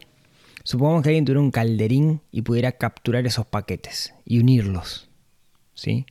Supongamos 0.67 1.01
que 1.01 1.07
alguien 1.07 1.23
tuviera 1.23 1.39
un 1.39 1.51
calderín 1.51 2.19
y 2.29 2.41
pudiera 2.41 2.73
capturar 2.73 3.25
esos 3.25 3.45
paquetes 3.45 4.13
y 4.25 4.39
unirlos, 4.39 5.07
¿sí? 5.73 6.05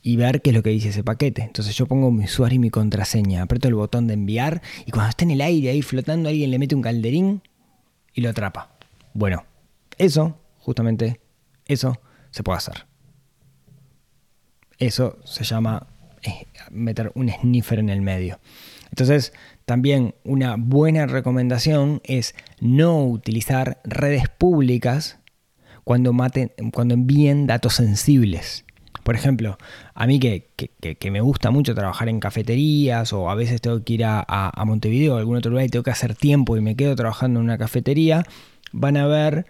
Y 0.00 0.16
ver 0.16 0.42
qué 0.42 0.50
es 0.50 0.56
lo 0.56 0.62
que 0.62 0.70
dice 0.70 0.90
ese 0.90 1.02
paquete. 1.02 1.42
Entonces 1.42 1.74
yo 1.76 1.86
pongo 1.86 2.10
mi 2.10 2.24
usuario 2.24 2.56
y 2.56 2.60
mi 2.60 2.70
contraseña, 2.70 3.42
aprieto 3.42 3.68
el 3.68 3.74
botón 3.74 4.06
de 4.06 4.14
enviar 4.14 4.62
y 4.86 4.90
cuando 4.90 5.10
está 5.10 5.24
en 5.24 5.32
el 5.32 5.40
aire 5.40 5.70
ahí 5.70 5.82
flotando 5.82 6.28
alguien 6.28 6.50
le 6.50 6.58
mete 6.58 6.74
un 6.74 6.82
calderín 6.82 7.42
y 8.14 8.20
lo 8.20 8.30
atrapa. 8.30 8.78
Bueno, 9.12 9.44
eso, 9.98 10.38
justamente, 10.58 11.20
eso 11.66 12.00
se 12.30 12.42
puede 12.42 12.58
hacer. 12.58 12.86
Eso 14.78 15.18
se 15.24 15.44
llama 15.44 15.88
eh, 16.22 16.46
meter 16.70 17.12
un 17.14 17.30
sniffer 17.30 17.80
en 17.80 17.88
el 17.88 18.00
medio. 18.00 18.38
Entonces, 18.90 19.32
también 19.64 20.14
una 20.24 20.56
buena 20.56 21.06
recomendación 21.06 22.00
es 22.04 22.34
no 22.60 23.04
utilizar 23.04 23.80
redes 23.84 24.28
públicas 24.28 25.18
cuando, 25.84 26.12
maten, 26.12 26.52
cuando 26.72 26.94
envíen 26.94 27.46
datos 27.46 27.74
sensibles. 27.74 28.64
Por 29.02 29.14
ejemplo, 29.14 29.58
a 29.94 30.06
mí 30.06 30.18
que, 30.20 30.48
me 31.10 31.20
gusta 31.20 31.50
mucho 31.50 31.74
trabajar 31.74 32.08
en 32.08 32.20
cafeterías 32.20 33.12
o 33.12 33.30
a 33.30 33.34
veces 33.34 33.60
tengo 33.60 33.82
que 33.82 33.94
ir 33.94 34.04
a, 34.04 34.24
a, 34.26 34.64
Montevideo 34.64 35.14
o 35.14 35.18
algún 35.18 35.36
otro 35.36 35.50
lugar 35.50 35.66
y 35.66 35.68
tengo 35.68 35.82
que 35.82 35.90
hacer 35.90 36.14
tiempo 36.14 36.56
y 36.56 36.60
me 36.60 36.76
quedo 36.76 36.94
trabajando 36.94 37.40
en 37.40 37.44
una 37.44 37.58
cafetería, 37.58 38.24
van 38.72 38.96
a 38.96 39.06
ver 39.06 39.46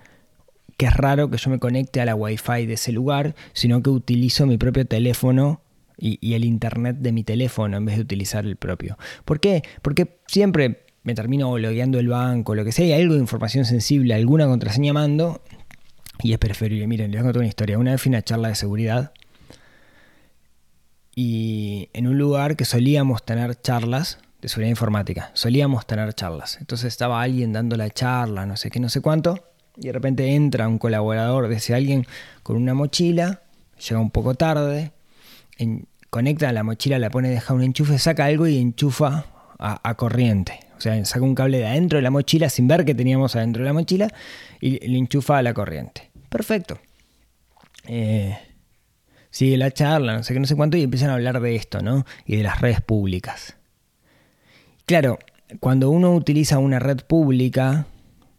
que 0.76 0.86
es 0.86 0.94
raro 0.94 1.28
que 1.28 1.38
yo 1.38 1.50
me 1.50 1.58
conecte 1.58 2.00
a 2.00 2.04
la 2.04 2.14
wifi 2.14 2.66
de 2.66 2.74
ese 2.74 2.92
lugar, 2.92 3.34
sino 3.52 3.82
que 3.82 3.90
utilizo 3.90 4.46
mi 4.46 4.58
propio 4.58 4.86
teléfono 4.86 5.60
y, 5.98 6.34
el 6.34 6.44
internet 6.44 6.98
de 7.00 7.10
mi 7.10 7.24
teléfono 7.24 7.76
en 7.76 7.84
vez 7.84 7.96
de 7.96 8.02
utilizar 8.02 8.46
el 8.46 8.56
propio. 8.56 8.96
¿Por 9.24 9.40
qué? 9.40 9.62
Porque 9.82 10.20
siempre 10.28 10.84
me 11.02 11.14
termino 11.14 11.58
logueando 11.58 11.98
el 11.98 12.08
banco, 12.08 12.54
lo 12.54 12.64
que 12.64 12.70
sea, 12.70 12.86
y 12.86 12.92
algo 12.92 13.14
de 13.14 13.20
información 13.20 13.64
sensible, 13.64 14.14
alguna 14.14 14.46
contraseña 14.46 14.92
mando, 14.92 15.42
y 16.22 16.32
es 16.32 16.38
preferible. 16.38 16.86
Miren, 16.86 17.10
les 17.10 17.22
contar 17.22 17.38
una 17.38 17.48
historia. 17.48 17.78
Una 17.78 17.92
vez 17.92 18.00
fui 18.00 18.10
a 18.10 18.12
una 18.12 18.22
charla 18.22 18.48
de 18.48 18.54
seguridad 18.54 19.12
y 21.20 21.90
en 21.94 22.06
un 22.06 22.16
lugar 22.16 22.54
que 22.54 22.64
solíamos 22.64 23.24
tener 23.24 23.60
charlas 23.60 24.20
de 24.40 24.48
seguridad 24.48 24.70
informática, 24.70 25.32
solíamos 25.34 25.84
tener 25.84 26.14
charlas. 26.14 26.58
Entonces 26.60 26.86
estaba 26.86 27.20
alguien 27.20 27.52
dando 27.52 27.76
la 27.76 27.90
charla, 27.90 28.46
no 28.46 28.56
sé 28.56 28.70
qué, 28.70 28.78
no 28.78 28.88
sé 28.88 29.00
cuánto, 29.00 29.36
y 29.76 29.88
de 29.88 29.92
repente 29.92 30.32
entra 30.36 30.68
un 30.68 30.78
colaborador 30.78 31.48
de 31.48 31.56
ese 31.56 31.74
alguien 31.74 32.06
con 32.44 32.54
una 32.54 32.72
mochila, 32.72 33.42
llega 33.80 34.00
un 34.00 34.12
poco 34.12 34.36
tarde, 34.36 34.92
conecta 36.08 36.52
la 36.52 36.62
mochila, 36.62 37.00
la 37.00 37.10
pone, 37.10 37.30
deja 37.30 37.52
un 37.52 37.64
enchufe, 37.64 37.98
saca 37.98 38.26
algo 38.26 38.46
y 38.46 38.56
enchufa 38.56 39.26
a, 39.58 39.94
corriente. 39.96 40.60
O 40.76 40.80
sea, 40.80 41.04
saca 41.04 41.24
un 41.24 41.34
cable 41.34 41.58
de 41.58 41.66
adentro 41.66 41.96
de 41.96 42.02
la 42.02 42.12
mochila 42.12 42.48
sin 42.48 42.68
ver 42.68 42.84
que 42.84 42.94
teníamos 42.94 43.34
adentro 43.34 43.64
de 43.64 43.66
la 43.66 43.72
mochila 43.72 44.06
y 44.60 44.86
le 44.86 44.96
enchufa 44.96 45.38
a 45.38 45.42
la 45.42 45.52
corriente. 45.52 46.12
Perfecto. 46.28 46.78
Eh, 47.88 48.38
sigue 49.30 49.56
la 49.56 49.70
charla, 49.70 50.16
no 50.16 50.22
sé 50.22 50.34
qué, 50.34 50.40
no 50.40 50.46
sé 50.46 50.56
cuánto, 50.56 50.76
y 50.76 50.82
empiezan 50.82 51.10
a 51.10 51.14
hablar 51.14 51.40
de 51.40 51.56
esto, 51.56 51.80
¿no? 51.80 52.04
Y 52.26 52.36
de 52.36 52.42
las 52.42 52.60
redes 52.60 52.80
públicas. 52.80 53.56
Claro, 54.86 55.18
cuando 55.60 55.90
uno 55.90 56.14
utiliza 56.14 56.58
una 56.58 56.78
red 56.78 57.00
pública, 57.00 57.86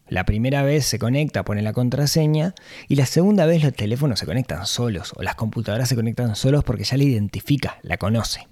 la 0.08 0.24
primera 0.24 0.62
vez 0.62 0.86
se 0.86 0.98
conecta, 0.98 1.44
pone 1.44 1.62
la 1.62 1.72
contraseña 1.72 2.54
y 2.88 2.96
la 2.96 3.06
segunda 3.06 3.46
vez 3.46 3.62
los 3.62 3.72
teléfonos 3.72 4.18
se 4.18 4.26
conectan 4.26 4.66
solos 4.66 5.12
o 5.16 5.22
las 5.22 5.36
computadoras 5.36 5.88
se 5.88 5.94
conectan 5.94 6.34
solos 6.34 6.64
porque 6.64 6.84
ya 6.84 6.96
la 6.96 7.04
identifica, 7.04 7.78
la 7.82 7.96
conoce. 7.96 8.48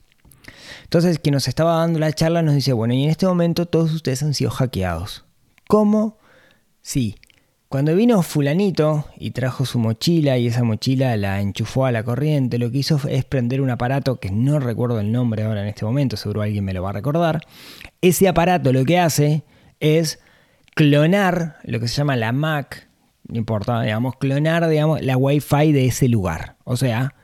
Entonces, 0.84 1.18
quien 1.18 1.34
nos 1.34 1.48
estaba 1.48 1.78
dando 1.78 1.98
la 1.98 2.12
charla 2.12 2.42
nos 2.42 2.54
dice, 2.54 2.72
bueno, 2.72 2.94
y 2.94 3.04
en 3.04 3.10
este 3.10 3.26
momento 3.26 3.66
todos 3.66 3.92
ustedes 3.92 4.22
han 4.22 4.34
sido 4.34 4.50
hackeados. 4.50 5.24
¿Cómo? 5.66 6.18
Sí, 6.80 7.16
Cuando 7.68 7.94
vino 7.94 8.22
fulanito 8.22 9.04
y 9.18 9.32
trajo 9.32 9.66
su 9.66 9.78
mochila 9.78 10.38
y 10.38 10.46
esa 10.46 10.64
mochila 10.64 11.14
la 11.18 11.42
enchufó 11.42 11.84
a 11.84 11.92
la 11.92 12.02
corriente, 12.02 12.56
lo 12.56 12.70
que 12.70 12.78
hizo 12.78 12.98
es 13.06 13.26
prender 13.26 13.60
un 13.60 13.68
aparato 13.68 14.18
que 14.18 14.30
no 14.30 14.58
recuerdo 14.58 15.00
el 15.00 15.12
nombre 15.12 15.42
ahora 15.42 15.60
en 15.60 15.68
este 15.68 15.84
momento, 15.84 16.16
seguro 16.16 16.40
alguien 16.40 16.64
me 16.64 16.72
lo 16.72 16.82
va 16.82 16.90
a 16.90 16.94
recordar. 16.94 17.42
Ese 18.00 18.26
aparato 18.26 18.72
lo 18.72 18.86
que 18.86 18.98
hace 18.98 19.42
es 19.80 20.18
clonar 20.74 21.56
lo 21.62 21.78
que 21.78 21.88
se 21.88 21.96
llama 21.96 22.16
la 22.16 22.32
Mac, 22.32 22.88
no 23.28 23.36
importa, 23.36 23.82
digamos, 23.82 24.16
clonar 24.16 24.66
digamos, 24.66 25.02
la 25.02 25.18
Wi-Fi 25.18 25.70
de 25.72 25.88
ese 25.88 26.08
lugar. 26.08 26.56
O 26.64 26.78
sea, 26.78 27.14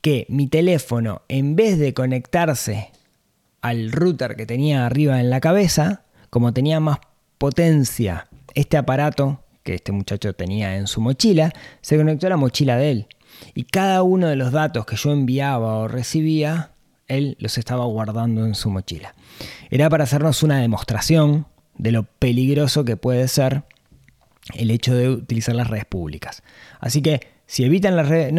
que 0.00 0.24
mi 0.30 0.46
teléfono, 0.46 1.20
en 1.28 1.54
vez 1.54 1.78
de 1.78 1.92
conectarse 1.92 2.92
al 3.60 3.92
router 3.92 4.36
que 4.36 4.46
tenía 4.46 4.86
arriba 4.86 5.20
en 5.20 5.28
la 5.28 5.40
cabeza, 5.40 6.04
como 6.30 6.54
tenía 6.54 6.80
más 6.80 6.96
potencia 7.36 8.28
este 8.54 8.78
aparato 8.78 9.42
que 9.62 9.74
este 9.74 9.92
muchacho 9.92 10.32
tenía 10.34 10.76
en 10.76 10.86
su 10.86 11.00
mochila, 11.00 11.52
se 11.80 11.96
conectó 11.96 12.26
a 12.26 12.30
la 12.30 12.36
mochila 12.36 12.76
de 12.76 12.90
él. 12.90 13.06
Y 13.54 13.64
cada 13.64 14.02
uno 14.02 14.28
de 14.28 14.36
los 14.36 14.52
datos 14.52 14.86
que 14.86 14.96
yo 14.96 15.12
enviaba 15.12 15.78
o 15.78 15.88
recibía, 15.88 16.72
él 17.08 17.36
los 17.40 17.58
estaba 17.58 17.84
guardando 17.84 18.46
en 18.46 18.54
su 18.54 18.70
mochila. 18.70 19.14
Era 19.70 19.88
para 19.88 20.04
hacernos 20.04 20.42
una 20.42 20.58
demostración 20.58 21.46
de 21.76 21.92
lo 21.92 22.04
peligroso 22.04 22.84
que 22.84 22.96
puede 22.96 23.26
ser 23.28 23.64
el 24.54 24.70
hecho 24.70 24.94
de 24.94 25.08
utilizar 25.08 25.54
las 25.54 25.68
redes 25.68 25.84
públicas. 25.84 26.42
Así 26.80 27.00
que 27.00 27.20
si 27.46 27.64
evitan 27.64 27.96
las 27.96 28.08
redes, 28.08 28.32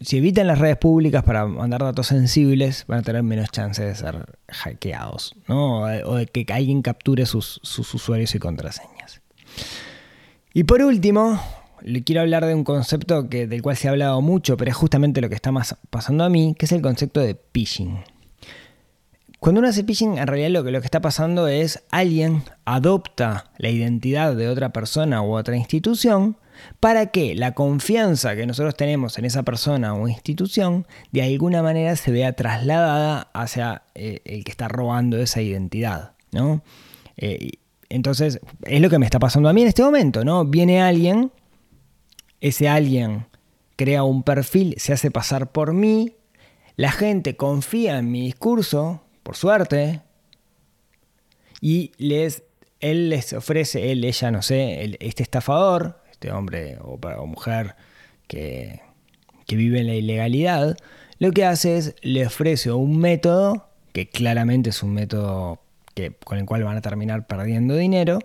si 0.00 0.18
evitan 0.18 0.46
las 0.46 0.58
redes 0.58 0.76
públicas 0.76 1.22
para 1.24 1.46
mandar 1.46 1.82
datos 1.82 2.06
sensibles, 2.06 2.84
van 2.86 3.00
a 3.00 3.02
tener 3.02 3.22
menos 3.22 3.50
chances 3.50 3.84
de 3.84 3.94
ser 3.94 4.38
hackeados, 4.48 5.34
¿no? 5.48 5.80
o 5.80 6.14
de 6.16 6.26
que 6.26 6.46
alguien 6.52 6.82
capture 6.82 7.26
sus, 7.26 7.60
sus 7.62 7.92
usuarios 7.94 8.34
y 8.34 8.38
contraseñas. 8.38 9.20
Y 10.56 10.62
por 10.62 10.80
último, 10.82 11.40
le 11.82 12.04
quiero 12.04 12.20
hablar 12.20 12.46
de 12.46 12.54
un 12.54 12.62
concepto 12.62 13.28
que, 13.28 13.48
del 13.48 13.60
cual 13.60 13.76
se 13.76 13.88
ha 13.88 13.90
hablado 13.90 14.20
mucho, 14.20 14.56
pero 14.56 14.70
es 14.70 14.76
justamente 14.76 15.20
lo 15.20 15.28
que 15.28 15.34
está 15.34 15.50
más 15.50 15.76
pasando 15.90 16.22
a 16.22 16.28
mí, 16.28 16.54
que 16.56 16.66
es 16.66 16.72
el 16.72 16.80
concepto 16.80 17.18
de 17.18 17.34
phishing. 17.34 17.98
Cuando 19.40 19.58
uno 19.58 19.68
hace 19.68 19.82
phishing, 19.82 20.16
en 20.16 20.28
realidad 20.28 20.50
lo 20.50 20.62
que, 20.62 20.70
lo 20.70 20.80
que 20.80 20.86
está 20.86 21.00
pasando 21.00 21.48
es 21.48 21.82
alguien 21.90 22.44
adopta 22.66 23.50
la 23.58 23.68
identidad 23.68 24.36
de 24.36 24.48
otra 24.48 24.72
persona 24.72 25.22
u 25.22 25.34
otra 25.34 25.56
institución 25.56 26.36
para 26.78 27.06
que 27.06 27.34
la 27.34 27.52
confianza 27.52 28.36
que 28.36 28.46
nosotros 28.46 28.76
tenemos 28.76 29.18
en 29.18 29.24
esa 29.24 29.42
persona 29.42 29.92
o 29.94 30.06
institución 30.06 30.86
de 31.10 31.22
alguna 31.22 31.64
manera 31.64 31.96
se 31.96 32.12
vea 32.12 32.32
trasladada 32.32 33.28
hacia 33.34 33.82
eh, 33.96 34.20
el 34.24 34.44
que 34.44 34.52
está 34.52 34.68
robando 34.68 35.18
esa 35.18 35.42
identidad. 35.42 36.12
¿no? 36.30 36.62
Eh, 37.16 37.54
entonces, 37.94 38.40
es 38.64 38.80
lo 38.80 38.90
que 38.90 38.98
me 38.98 39.04
está 39.04 39.20
pasando 39.20 39.48
a 39.48 39.52
mí 39.52 39.62
en 39.62 39.68
este 39.68 39.84
momento, 39.84 40.24
¿no? 40.24 40.44
Viene 40.44 40.82
alguien, 40.82 41.30
ese 42.40 42.68
alguien 42.68 43.26
crea 43.76 44.02
un 44.02 44.24
perfil, 44.24 44.74
se 44.78 44.92
hace 44.92 45.12
pasar 45.12 45.52
por 45.52 45.72
mí, 45.72 46.16
la 46.74 46.90
gente 46.90 47.36
confía 47.36 47.98
en 47.98 48.10
mi 48.10 48.22
discurso, 48.22 49.04
por 49.22 49.36
suerte, 49.36 50.00
y 51.60 51.92
les, 51.96 52.42
él 52.80 53.10
les 53.10 53.32
ofrece, 53.32 53.92
él, 53.92 54.02
ella, 54.02 54.32
no 54.32 54.42
sé, 54.42 54.96
este 54.98 55.22
estafador, 55.22 56.02
este 56.10 56.32
hombre 56.32 56.78
o, 56.80 56.98
mujer 57.26 57.76
que, 58.26 58.80
que 59.46 59.54
vive 59.54 59.78
en 59.78 59.86
la 59.86 59.94
ilegalidad, 59.94 60.76
lo 61.20 61.30
que 61.30 61.44
hace 61.44 61.76
es 61.76 61.94
le 62.02 62.26
ofrece 62.26 62.72
un 62.72 62.98
método 62.98 63.68
que 63.92 64.08
claramente 64.08 64.70
es 64.70 64.82
un 64.82 64.94
método 64.94 65.63
con 66.24 66.38
el 66.38 66.46
cual 66.46 66.64
van 66.64 66.76
a 66.76 66.80
terminar 66.80 67.26
perdiendo 67.26 67.76
dinero, 67.76 68.18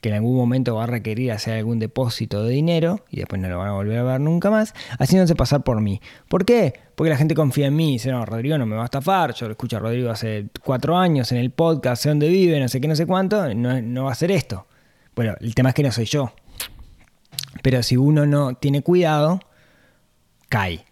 que 0.00 0.10
en 0.10 0.16
algún 0.16 0.36
momento 0.36 0.74
va 0.74 0.84
a 0.84 0.86
requerir 0.86 1.32
hacer 1.32 1.54
algún 1.54 1.78
depósito 1.78 2.44
de 2.44 2.52
dinero 2.52 3.04
y 3.10 3.16
después 3.16 3.40
no 3.40 3.48
lo 3.48 3.58
van 3.58 3.68
a 3.68 3.72
volver 3.72 3.98
a 3.98 4.02
ver 4.02 4.20
nunca 4.20 4.50
más, 4.50 4.74
haciéndose 4.98 5.34
pasar 5.34 5.62
por 5.62 5.80
mí. 5.80 6.00
¿Por 6.28 6.44
qué? 6.44 6.74
Porque 6.94 7.10
la 7.10 7.16
gente 7.16 7.34
confía 7.34 7.66
en 7.66 7.76
mí 7.76 7.92
dice, 7.92 8.10
no, 8.10 8.24
Rodrigo 8.24 8.58
no 8.58 8.66
me 8.66 8.76
va 8.76 8.82
a 8.82 8.86
estafar, 8.86 9.34
yo 9.34 9.46
lo 9.46 9.52
escucho 9.52 9.76
a 9.76 9.80
Rodrigo 9.80 10.10
hace 10.10 10.48
cuatro 10.62 10.96
años 10.96 11.32
en 11.32 11.38
el 11.38 11.50
podcast, 11.50 12.02
sé 12.02 12.08
dónde 12.10 12.28
vive, 12.28 12.60
no 12.60 12.68
sé 12.68 12.80
qué, 12.80 12.88
no 12.88 12.96
sé 12.96 13.06
cuánto, 13.06 13.54
no, 13.54 13.80
no 13.80 14.04
va 14.04 14.10
a 14.10 14.12
hacer 14.12 14.30
esto. 14.30 14.66
Bueno, 15.14 15.34
el 15.40 15.54
tema 15.54 15.70
es 15.70 15.74
que 15.74 15.82
no 15.82 15.92
soy 15.92 16.04
yo. 16.04 16.32
Pero 17.62 17.82
si 17.82 17.96
uno 17.96 18.26
no 18.26 18.54
tiene 18.54 18.82
cuidado, 18.82 19.40
cae. 20.48 20.84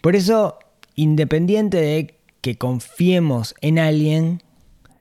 Por 0.00 0.16
eso, 0.16 0.58
independiente 0.94 1.78
de 1.78 2.18
que 2.40 2.56
confiemos 2.56 3.54
en 3.60 3.78
alguien, 3.78 4.42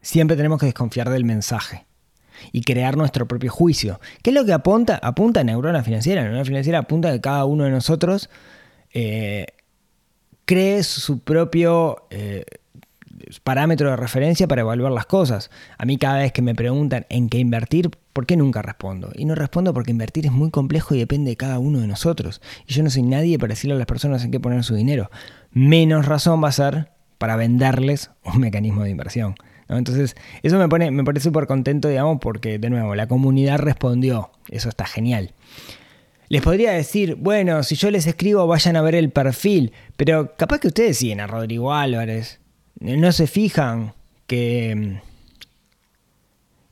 siempre 0.01 0.37
tenemos 0.37 0.59
que 0.59 0.65
desconfiar 0.65 1.09
del 1.09 1.25
mensaje 1.25 1.85
y 2.51 2.61
crear 2.61 2.97
nuestro 2.97 3.27
propio 3.27 3.51
juicio. 3.51 3.99
¿Qué 4.23 4.29
es 4.29 4.33
lo 4.33 4.45
que 4.45 4.53
apunta? 4.53 4.99
Apunta 5.01 5.43
Neurona 5.43 5.83
Financiera. 5.83 6.23
Neurona 6.23 6.45
Financiera 6.45 6.79
apunta 6.79 7.11
que 7.11 7.21
cada 7.21 7.45
uno 7.45 7.65
de 7.65 7.71
nosotros 7.71 8.29
eh, 8.93 9.47
cree 10.45 10.83
su 10.83 11.19
propio 11.19 12.07
eh, 12.09 12.45
parámetro 13.43 13.89
de 13.89 13.95
referencia 13.97 14.47
para 14.47 14.61
evaluar 14.61 14.91
las 14.91 15.05
cosas. 15.05 15.51
A 15.77 15.85
mí 15.85 15.97
cada 15.97 16.19
vez 16.19 16.31
que 16.31 16.41
me 16.41 16.55
preguntan 16.55 17.05
en 17.09 17.29
qué 17.29 17.37
invertir, 17.37 17.91
¿por 18.13 18.25
qué 18.25 18.37
nunca 18.37 18.61
respondo? 18.61 19.11
Y 19.15 19.25
no 19.25 19.35
respondo 19.35 19.73
porque 19.73 19.91
invertir 19.91 20.25
es 20.25 20.31
muy 20.31 20.49
complejo 20.49 20.95
y 20.95 20.99
depende 20.99 21.31
de 21.31 21.37
cada 21.37 21.59
uno 21.59 21.79
de 21.79 21.87
nosotros. 21.87 22.41
Y 22.67 22.73
yo 22.73 22.83
no 22.83 22.89
soy 22.89 23.03
nadie 23.03 23.37
para 23.37 23.51
decirle 23.51 23.75
a 23.75 23.77
las 23.77 23.87
personas 23.87 24.23
en 24.23 24.31
qué 24.31 24.39
poner 24.39 24.63
su 24.63 24.75
dinero. 24.75 25.11
Menos 25.51 26.05
razón 26.05 26.43
va 26.43 26.49
a 26.49 26.53
ser 26.53 26.91
para 27.17 27.35
venderles 27.35 28.11
un 28.23 28.39
mecanismo 28.39 28.83
de 28.83 28.91
inversión. 28.91 29.35
Entonces, 29.69 30.15
eso 30.41 30.57
me 30.57 30.67
pone, 30.67 30.89
me 30.89 31.03
pone 31.03 31.19
súper 31.19 31.45
contento, 31.45 31.87
digamos, 31.87 32.17
porque 32.19 32.57
de 32.57 32.69
nuevo, 32.69 32.95
la 32.95 33.07
comunidad 33.07 33.59
respondió. 33.59 34.31
Eso 34.49 34.69
está 34.69 34.85
genial. 34.85 35.33
Les 36.29 36.41
podría 36.41 36.71
decir, 36.71 37.15
bueno, 37.15 37.63
si 37.63 37.75
yo 37.75 37.89
les 37.89 38.05
escribo, 38.05 38.45
vayan 38.45 38.75
a 38.75 38.81
ver 38.81 38.95
el 38.95 39.11
perfil, 39.11 39.73
pero 39.97 40.35
capaz 40.37 40.59
que 40.59 40.67
ustedes 40.67 40.97
siguen 40.97 41.19
a 41.21 41.27
Rodrigo 41.27 41.73
Álvarez. 41.73 42.39
No 42.79 43.11
se 43.11 43.25
fijan 43.25 43.93
que, 44.27 45.01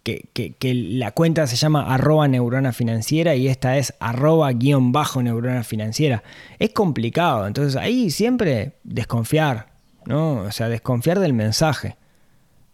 que, 0.04 0.54
que, 0.54 0.74
la 0.74 1.12
cuenta 1.12 1.48
se 1.48 1.56
llama 1.56 1.94
arroba 1.94 2.28
neurona 2.28 2.72
financiera 2.72 3.36
y 3.36 3.48
esta 3.48 3.78
es 3.78 3.94
arroba 4.00 4.52
guion 4.54 4.92
bajo 4.92 5.22
neurona 5.24 5.64
financiera. 5.64 6.24
Es 6.60 6.70
complicado, 6.70 7.48
entonces 7.48 7.76
ahí 7.76 8.12
siempre 8.12 8.74
desconfiar, 8.84 9.70
¿no? 10.06 10.42
O 10.42 10.52
sea, 10.52 10.70
desconfiar 10.70 11.20
del 11.20 11.34
mensaje. 11.34 11.98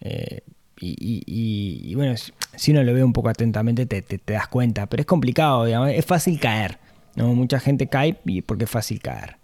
Eh, 0.04 0.42
y, 0.86 1.96
bueno, 1.96 2.16
si 2.56 2.72
uno 2.72 2.84
lo 2.84 2.94
ve 2.94 3.04
un 3.04 3.14
poco 3.14 3.30
atentamente 3.30 3.86
te, 3.86 4.20
das 4.26 4.48
cuenta, 4.50 4.86
pero 4.88 5.02
es 5.02 5.08
complicado, 5.08 5.66
es 5.88 6.06
fácil 6.06 6.40
caer. 6.40 6.78
¿no? 7.16 7.34
Mucha 7.34 7.60
gente 7.60 7.88
cae 7.88 8.18
porque 8.46 8.66
es 8.66 8.70
fácil 8.70 9.00
caer. 9.00 9.38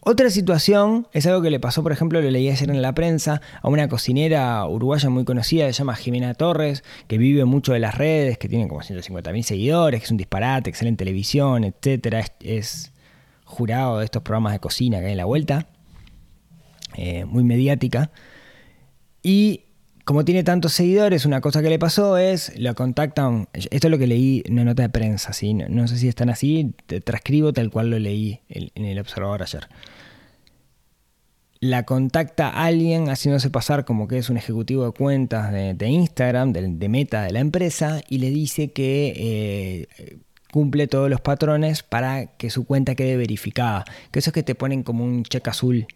Otra 0.00 0.30
situación 0.30 1.06
es 1.12 1.26
algo 1.26 1.42
que 1.42 1.50
le 1.50 1.60
pasó, 1.60 1.82
por 1.82 1.92
ejemplo, 1.92 2.22
lo 2.22 2.30
leí 2.30 2.48
ayer 2.48 2.70
en 2.70 2.80
la 2.80 2.94
prensa, 2.94 3.42
a 3.60 3.68
una 3.68 3.88
cocinera 3.88 4.66
uruguaya 4.66 5.10
muy 5.10 5.24
conocida, 5.24 5.66
se 5.66 5.72
llama 5.72 5.96
Jimena 5.96 6.32
Torres, 6.32 6.82
que 7.08 7.18
vive 7.18 7.44
mucho 7.44 7.74
de 7.74 7.80
las 7.80 7.96
redes, 7.96 8.38
que 8.38 8.48
tiene 8.48 8.68
como 8.68 8.80
150.000 8.80 9.42
seguidores, 9.42 10.00
que 10.00 10.04
es 10.06 10.10
un 10.10 10.16
disparate, 10.16 10.70
excelente 10.70 11.04
televisión, 11.04 11.64
etc. 11.64 12.24
Es, 12.40 12.92
jurado 13.44 13.98
de 13.98 14.04
estos 14.04 14.22
programas 14.22 14.52
de 14.52 14.60
cocina 14.60 15.00
que 15.00 15.06
hay 15.06 15.12
en 15.12 15.18
la 15.18 15.24
vuelta, 15.24 15.66
eh, 16.96 17.24
muy 17.24 17.44
mediática. 17.44 18.10
Y 19.22 19.64
como 20.04 20.24
tiene 20.24 20.42
tantos 20.42 20.72
seguidores, 20.72 21.26
una 21.26 21.40
cosa 21.40 21.60
que 21.60 21.68
le 21.68 21.78
pasó 21.78 22.16
es, 22.16 22.58
lo 22.58 22.74
contactan, 22.74 23.48
esto 23.52 23.88
es 23.88 23.90
lo 23.90 23.98
que 23.98 24.06
leí 24.06 24.42
en 24.46 24.54
una 24.54 24.64
nota 24.64 24.82
de 24.82 24.88
prensa, 24.88 25.34
¿sí? 25.34 25.52
no, 25.52 25.86
sé 25.86 25.98
si 25.98 26.08
están 26.08 26.30
así, 26.30 26.74
te 26.86 27.02
transcribo 27.02 27.52
tal 27.52 27.70
cual 27.70 27.90
lo 27.90 27.98
leí 27.98 28.40
en 28.48 28.84
el 28.86 28.98
Observador 28.98 29.42
ayer. 29.42 29.68
La 31.60 31.82
contacta 31.82 32.48
alguien 32.48 33.10
haciéndose 33.10 33.50
pasar 33.50 33.84
como 33.84 34.06
que 34.06 34.16
es 34.16 34.30
un 34.30 34.36
ejecutivo 34.36 34.86
de 34.86 34.92
cuentas 34.92 35.52
de, 35.52 35.88
Instagram, 35.88 36.52
de, 36.52 36.88
meta 36.88 37.24
de 37.24 37.32
la 37.32 37.40
empresa, 37.40 38.00
y 38.08 38.18
le 38.18 38.30
dice 38.30 38.70
que 38.70 39.88
eh, 39.98 40.18
cumple 40.52 40.86
todos 40.86 41.10
los 41.10 41.20
patrones 41.20 41.82
para 41.82 42.26
que 42.36 42.50
su 42.50 42.64
cuenta 42.64 42.94
quede 42.94 43.16
verificada. 43.16 43.84
Que 44.12 44.20
eso 44.20 44.30
es 44.30 44.34
que 44.34 44.42
te 44.44 44.54
ponen 44.54 44.84
como 44.84 45.04
un 45.04 45.24
check 45.24 45.48
azul 45.48 45.86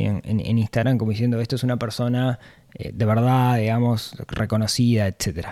en, 0.00 0.40
Instagram, 0.40 0.98
como 0.98 1.10
diciendo 1.10 1.40
esto 1.40 1.56
es 1.56 1.64
una 1.64 1.76
persona 1.76 2.38
eh, 2.74 2.90
de 2.92 3.04
verdad, 3.04 3.56
digamos, 3.56 4.14
reconocida, 4.28 5.06
etc. 5.06 5.48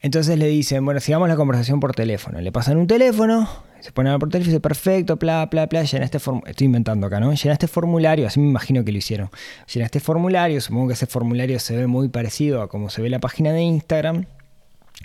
Entonces 0.00 0.38
le 0.38 0.46
dicen, 0.46 0.84
bueno, 0.84 1.00
sigamos 1.00 1.28
la 1.28 1.36
conversación 1.36 1.80
por 1.80 1.94
teléfono. 1.94 2.40
Le 2.40 2.52
pasan 2.52 2.76
un 2.76 2.86
teléfono, 2.86 3.48
se 3.80 3.90
pone 3.90 4.16
por 4.18 4.28
teléfono 4.28 4.50
y 4.50 4.52
dice, 4.52 4.60
perfecto, 4.60 5.16
bla, 5.16 5.46
bla, 5.46 5.66
bla, 5.66 5.82
llena 5.82 6.04
este 6.04 6.20
formulario. 6.20 6.50
Estoy 6.50 6.66
inventando 6.66 7.06
acá, 7.06 7.18
¿no? 7.18 7.32
Llena 7.32 7.52
este 7.52 7.66
formulario, 7.66 8.26
así 8.26 8.38
me 8.38 8.48
imagino 8.48 8.84
que 8.84 8.92
lo 8.92 8.98
hicieron. 8.98 9.30
Llena 9.72 9.86
este 9.86 10.00
formulario, 10.00 10.60
supongo 10.60 10.88
que 10.88 10.94
ese 10.94 11.06
formulario 11.06 11.58
se 11.58 11.76
ve 11.76 11.86
muy 11.86 12.08
parecido 12.08 12.62
a 12.62 12.68
como 12.68 12.90
se 12.90 13.02
ve 13.02 13.10
la 13.10 13.18
página 13.18 13.52
de 13.52 13.62
Instagram. 13.62 14.26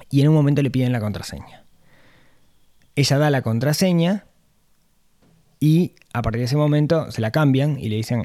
Y 0.09 0.21
en 0.21 0.27
un 0.27 0.36
momento 0.36 0.62
le 0.62 0.69
piden 0.69 0.91
la 0.91 0.99
contraseña. 0.99 1.65
Ella 2.95 3.17
da 3.17 3.29
la 3.31 3.41
contraseña 3.41 4.25
y 5.63 5.93
a 6.13 6.21
partir 6.21 6.39
de 6.39 6.45
ese 6.45 6.58
momento 6.58 7.10
se 7.12 7.21
la 7.21 7.32
cambian 7.32 7.80
y 7.80 7.88
le 7.89 7.95
dicen, 7.95 8.23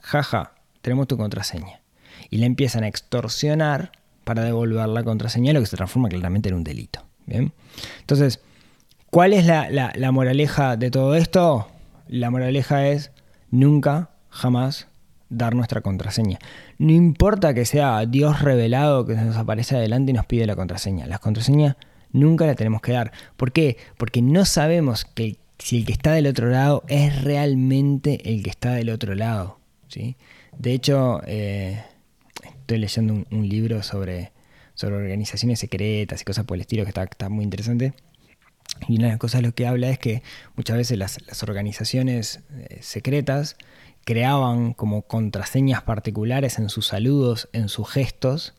jaja, 0.00 0.52
tenemos 0.82 1.08
tu 1.08 1.16
contraseña. 1.16 1.80
Y 2.30 2.36
le 2.38 2.46
empiezan 2.46 2.84
a 2.84 2.88
extorsionar 2.88 3.90
para 4.24 4.42
devolver 4.44 4.88
la 4.88 5.02
contraseña, 5.02 5.52
lo 5.52 5.60
que 5.60 5.66
se 5.66 5.76
transforma 5.76 6.08
claramente 6.08 6.48
en 6.48 6.54
un 6.54 6.64
delito. 6.64 7.04
¿bien? 7.26 7.52
Entonces, 8.00 8.40
¿Cuál 9.10 9.32
es 9.32 9.46
la, 9.46 9.70
la- 9.70 9.92
la 9.94 10.10
moraleja 10.12 10.76
de 10.76 10.90
todo 10.90 11.14
esto? 11.14 11.68
La 12.08 12.30
moraleja 12.30 12.88
es 12.88 13.12
nunca, 13.50 14.10
jamás 14.28 14.88
dar 15.30 15.54
nuestra 15.54 15.80
contraseña. 15.80 16.38
No 16.78 16.92
importa 16.92 17.54
que 17.54 17.64
sea 17.64 18.04
Dios 18.04 18.42
revelado 18.42 19.06
que 19.06 19.14
nos 19.14 19.36
aparece 19.36 19.76
adelante 19.76 20.10
y 20.10 20.14
nos 20.14 20.26
pide 20.26 20.44
la 20.46 20.56
contraseña. 20.56 21.06
La 21.06 21.18
contraseña 21.18 21.76
nunca 22.12 22.46
la 22.46 22.54
tenemos 22.56 22.82
que 22.82 22.92
dar. 22.92 23.12
¿Por 23.36 23.52
qué? 23.52 23.76
Porque 23.96 24.20
no 24.22 24.44
sabemos 24.44 25.04
que 25.04 25.36
si 25.58 25.78
el 25.78 25.86
que 25.86 25.92
está 25.92 26.12
del 26.12 26.26
otro 26.26 26.50
lado 26.50 26.84
es 26.88 27.22
realmente 27.22 28.30
el 28.30 28.42
que 28.42 28.50
está 28.50 28.74
del 28.74 28.90
otro 28.90 29.14
lado. 29.14 29.58
¿sí? 29.88 30.16
De 30.58 30.72
hecho, 30.72 31.20
eh, 31.26 31.82
estoy 32.42 32.78
leyendo 32.78 33.24
un, 33.30 33.48
libro 33.48 33.82
sobre, 33.82 34.32
sobre 34.74 34.96
organizaciones 34.96 35.60
secretas 35.60 36.22
y 36.22 36.24
cosas 36.24 36.44
por 36.44 36.56
el 36.56 36.62
estilo 36.62 36.84
que 36.84 36.90
está, 36.90 37.04
está 37.04 37.28
muy 37.28 37.44
interesante. 37.44 37.94
Y 38.88 38.96
una 38.96 39.06
de 39.06 39.12
las 39.12 39.18
cosas 39.18 39.42
lo 39.42 39.52
que 39.52 39.66
habla 39.66 39.88
es 39.88 39.98
que 39.98 40.22
muchas 40.56 40.76
veces 40.76 40.98
las, 40.98 41.24
las 41.26 41.42
organizaciones 41.42 42.40
eh, 42.50 42.78
secretas 42.82 43.56
creaban 44.04 44.72
como 44.72 45.02
contraseñas 45.02 45.82
particulares 45.82 46.58
en 46.58 46.68
sus 46.68 46.86
saludos, 46.86 47.48
en 47.52 47.68
sus 47.68 47.90
gestos, 47.90 48.54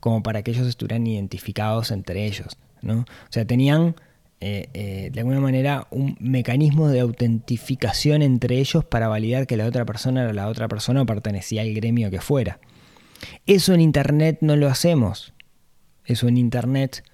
como 0.00 0.22
para 0.22 0.42
que 0.42 0.50
ellos 0.50 0.66
estuvieran 0.66 1.06
identificados 1.06 1.90
entre 1.90 2.26
ellos. 2.26 2.58
¿no? 2.82 3.00
O 3.00 3.32
sea, 3.32 3.46
tenían 3.46 3.96
eh, 4.40 4.68
eh, 4.72 5.10
de 5.12 5.20
alguna 5.20 5.40
manera 5.40 5.86
un 5.90 6.16
mecanismo 6.18 6.88
de 6.88 7.00
autentificación 7.00 8.22
entre 8.22 8.58
ellos 8.58 8.84
para 8.84 9.08
validar 9.08 9.46
que 9.46 9.58
la 9.58 9.66
otra 9.66 9.84
persona 9.84 10.22
era 10.22 10.32
la 10.32 10.48
otra 10.48 10.66
persona 10.66 11.02
o 11.02 11.06
pertenecía 11.06 11.62
al 11.62 11.74
gremio 11.74 12.10
que 12.10 12.20
fuera. 12.20 12.58
Eso 13.46 13.74
en 13.74 13.80
Internet 13.80 14.38
no 14.40 14.56
lo 14.56 14.68
hacemos. 14.68 15.34
Eso 16.06 16.26
en 16.26 16.38
Internet 16.38 17.04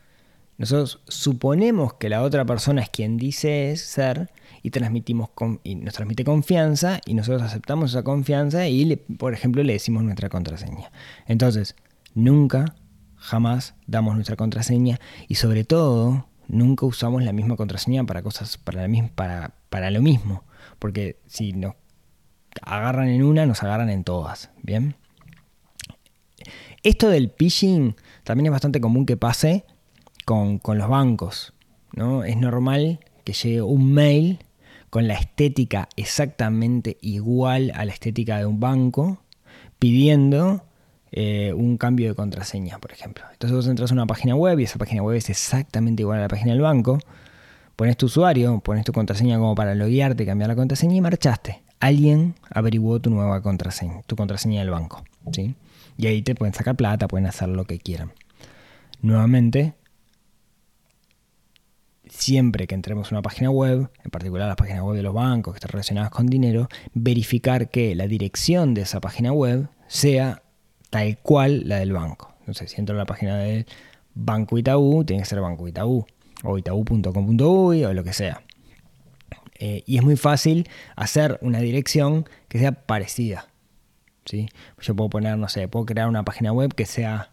nosotros 0.58 1.00
suponemos 1.08 1.94
que 1.94 2.08
la 2.08 2.22
otra 2.22 2.44
persona 2.44 2.82
es 2.82 2.88
quien 2.88 3.18
dice 3.18 3.72
es 3.72 3.82
ser 3.82 4.30
y 4.62 4.70
transmitimos 4.70 5.30
y 5.64 5.74
nos 5.74 5.94
transmite 5.94 6.24
confianza 6.24 7.00
y 7.04 7.14
nosotros 7.14 7.42
aceptamos 7.42 7.90
esa 7.90 8.04
confianza 8.04 8.66
y 8.66 8.96
por 8.96 9.34
ejemplo 9.34 9.62
le 9.62 9.74
decimos 9.74 10.02
nuestra 10.02 10.28
contraseña. 10.28 10.90
Entonces, 11.26 11.76
nunca, 12.14 12.76
jamás 13.16 13.74
damos 13.86 14.14
nuestra 14.14 14.36
contraseña 14.36 14.98
y 15.28 15.34
sobre 15.34 15.64
todo 15.64 16.26
nunca 16.48 16.87
usamos 16.87 17.22
la 17.22 17.32
misma 17.32 17.56
contraseña 17.56 18.04
para 18.04 18.22
cosas 18.22 18.59
para, 18.59 18.87
la 18.87 19.52
para 19.68 19.90
lo 19.90 20.02
mismo, 20.02 20.44
porque 20.78 21.18
si 21.26 21.52
nos 21.52 21.74
agarran 22.62 23.09
en 23.09 23.22
una, 23.22 23.46
nos 23.46 23.62
agarran 23.62 23.90
en 23.90 24.04
todas, 24.04 24.50
¿bien? 24.62 24.96
Esto 26.82 27.09
del 27.09 27.30
phishing 27.30 27.96
también 28.22 28.46
es 28.46 28.52
bastante 28.52 28.80
común 28.80 29.06
que 29.06 29.16
pase 29.16 29.64
con, 30.24 30.59
con 30.59 30.78
los 30.78 30.88
bancos. 30.88 31.52
¿no? 31.96 32.22
Es 32.22 32.37
normal 32.37 33.00
que 33.24 33.32
llegue 33.32 33.62
un 33.62 33.92
mail 33.92 34.38
con 34.90 35.09
la 35.09 35.14
estética 35.14 35.88
exactamente 35.96 36.96
igual 37.00 37.72
a 37.74 37.85
la 37.85 37.92
estética 37.92 38.38
de 38.38 38.46
un 38.46 38.61
banco, 38.61 39.22
pidiendo 39.78 40.65
eh, 41.12 41.53
un 41.55 41.77
cambio 41.77 42.09
de 42.09 42.14
contraseña, 42.14 42.79
por 42.79 42.92
ejemplo. 42.92 43.25
Entonces 43.33 43.57
vos 43.57 43.66
entras 43.69 43.90
a 43.90 43.95
una 43.95 44.07
página 44.07 44.35
web 44.35 44.59
y 44.59 44.64
esa 44.64 44.79
página 44.79 45.03
web 45.03 45.16
es 45.16 45.31
exactamente 45.31 46.03
igual 46.03 46.19
a 46.19 46.23
la 46.23 46.29
página 46.29 46.53
del 46.53 46.61
banco. 46.61 46.99
Pones 47.77 47.97
tu 47.97 48.07
usuario, 48.07 48.61
pones 48.61 48.85
tu 48.85 48.92
contraseña 48.92 49.38
como 49.38 49.55
para 49.55 49.75
loguearte, 49.75 50.25
cambiar 50.27 50.49
la 50.49 50.57
contraseña 50.57 50.97
y 50.97 51.01
marchaste. 51.01 51.62
Alguien 51.79 52.35
averiguó 52.51 53.01
tu 53.01 53.11
nueva 53.11 53.42
contraseña, 53.42 54.03
tu 54.07 54.16
contraseña 54.16 54.61
del 54.61 54.71
banco. 54.71 55.05
¿sí? 55.33 55.55
Y 55.99 56.07
ahí 56.07 56.23
te 56.23 56.35
pueden 56.35 56.55
sacar 56.55 56.75
plata, 56.75 57.07
pueden 57.07 57.27
hacer 57.27 57.49
lo 57.49 57.64
que 57.64 57.79
quieran. 57.79 58.12
Nuevamente, 59.03 59.75
siempre 62.09 62.66
que 62.66 62.75
entremos 62.75 63.12
a 63.12 63.14
una 63.14 63.23
página 63.23 63.51
web, 63.51 63.90
en 64.03 64.11
particular 64.11 64.49
las 64.49 64.57
páginas 64.57 64.83
web 64.83 64.97
de 64.97 65.03
los 65.03 65.14
bancos 65.14 65.55
que 65.55 65.59
están 65.59 65.71
relacionadas 65.71 66.11
con 66.11 66.27
dinero, 66.27 66.69
verificar 66.95 67.69
que 67.69 67.95
la 67.95 68.07
dirección 68.07 68.75
de 68.75 68.83
esa 68.83 69.01
página 69.01 69.33
web 69.33 69.69
sea 69.87 70.42
tal 70.96 71.18
cual 71.18 71.68
la 71.68 71.78
del 71.78 71.92
banco. 71.92 72.32
Entonces, 72.40 72.70
si 72.70 72.80
entro 72.80 72.94
a 72.94 72.98
la 72.98 73.04
página 73.04 73.37
del 73.37 73.66
Banco 74.14 74.56
Itaú, 74.56 75.04
tiene 75.04 75.22
que 75.22 75.28
ser 75.28 75.42
Banco 75.42 75.68
Itaú, 75.68 76.06
o 76.42 76.56
itaú.com.uy, 76.56 77.85
o 77.85 77.92
lo 77.92 78.02
que 78.02 78.14
sea. 78.14 78.42
Eh, 79.59 79.82
y 79.85 79.98
es 79.98 80.02
muy 80.02 80.16
fácil 80.16 80.66
hacer 80.96 81.38
una 81.42 81.59
dirección 81.59 82.26
que 82.48 82.59
sea 82.59 82.72
parecida. 82.72 83.48
¿sí? 84.24 84.48
Yo 84.80 84.96
puedo 84.96 85.11
poner, 85.11 85.37
no 85.37 85.48
sé, 85.48 85.68
puedo 85.68 85.85
crear 85.85 86.09
una 86.09 86.24
página 86.24 86.50
web 86.50 86.74
que 86.74 86.87
sea 86.87 87.30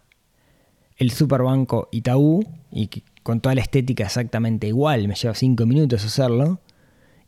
el 0.98 1.10
Superbanco 1.10 1.88
Itaú 1.90 2.44
y 2.70 2.90
con 3.22 3.40
toda 3.40 3.54
la 3.54 3.62
estética 3.62 4.04
exactamente 4.04 4.66
igual, 4.66 5.08
me 5.08 5.14
lleva 5.14 5.34
5 5.34 5.64
minutos 5.64 6.04
hacerlo 6.04 6.60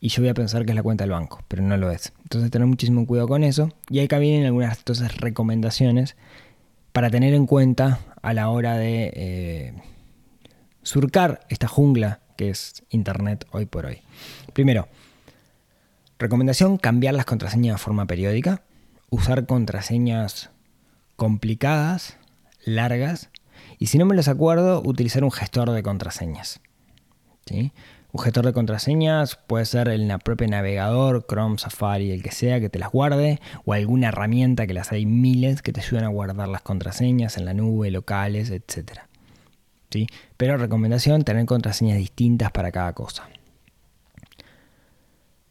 y 0.01 0.09
yo 0.09 0.23
voy 0.23 0.29
a 0.29 0.35
pensar 0.35 0.65
que 0.65 0.73
es 0.73 0.77
la 0.77 0.83
cuenta 0.83 1.05
del 1.05 1.13
banco, 1.13 1.43
pero 1.49 1.63
no 1.63 1.77
lo 1.77 1.91
es. 1.91 2.13
Entonces 2.23 2.51
tener 2.51 2.67
muchísimo 2.67 3.07
cuidado 3.07 3.29
con 3.29 3.45
eso 3.45 3.71
y 3.89 4.01
acá 4.01 4.19
vienen 4.19 4.47
algunas 4.47 4.79
entonces 4.79 5.17
recomendaciones 5.17 6.17
para 6.93 7.11
tener 7.11 7.35
en 7.35 7.47
cuenta 7.47 8.01
a 8.23 8.33
la 8.33 8.49
hora 8.49 8.77
de 8.77 9.13
eh, 9.15 9.75
surcar 10.83 11.41
esta 11.49 11.69
jungla 11.69 12.21
que 12.37 12.51
es 12.51 12.85
Internet 12.91 13.47
hoy 13.51 13.67
por 13.67 13.87
hoy. 13.87 14.03
Primero, 14.53 14.89
recomendación, 16.19 16.77
cambiar 16.77 17.15
las 17.15 17.25
contraseñas 17.25 17.75
de 17.75 17.79
forma 17.79 18.07
periódica, 18.07 18.63
usar 19.11 19.47
contraseñas 19.47 20.51
complicadas, 21.17 22.19
largas, 22.65 23.31
y 23.79 23.87
si 23.87 23.99
no 23.99 24.07
me 24.07 24.15
los 24.15 24.29
acuerdo, 24.29 24.83
utilizar 24.83 25.25
un 25.25 25.33
gestor 25.33 25.71
de 25.71 25.83
contraseñas. 25.83 26.61
¿sí? 27.47 27.73
Un 28.17 28.23
gestor 28.23 28.47
de 28.47 28.55
contraseñas 28.55 29.37
puede 29.47 29.67
ser 29.67 29.89
el 29.89 30.11
propio 30.25 30.49
navegador, 30.49 31.27
Chrome, 31.29 31.59
Safari, 31.59 32.13
el 32.13 32.23
que 32.23 32.31
sea, 32.31 32.61
que 32.61 32.71
te 32.71 32.79
las 32.79 32.91
guarde, 32.91 33.43
o 33.67 33.75
alguna 33.75 34.09
herramienta 34.09 34.67
que 34.67 34.73
las 34.73 34.91
hay 34.91 35.05
miles 35.05 35.61
que 35.61 35.71
te 35.71 35.83
ayudan 35.83 36.05
a 36.05 36.09
guardar 36.09 36.49
las 36.49 36.63
contraseñas 36.63 37.37
en 37.37 37.45
la 37.45 37.53
nube, 37.53 37.91
locales, 37.91 38.49
etc. 38.51 39.01
¿sí? 39.91 40.07
Pero 40.39 40.57
recomendación, 40.57 41.25
tener 41.25 41.45
contraseñas 41.45 41.99
distintas 41.99 42.51
para 42.53 42.73
cada 42.73 42.95
cosa. 42.95 43.29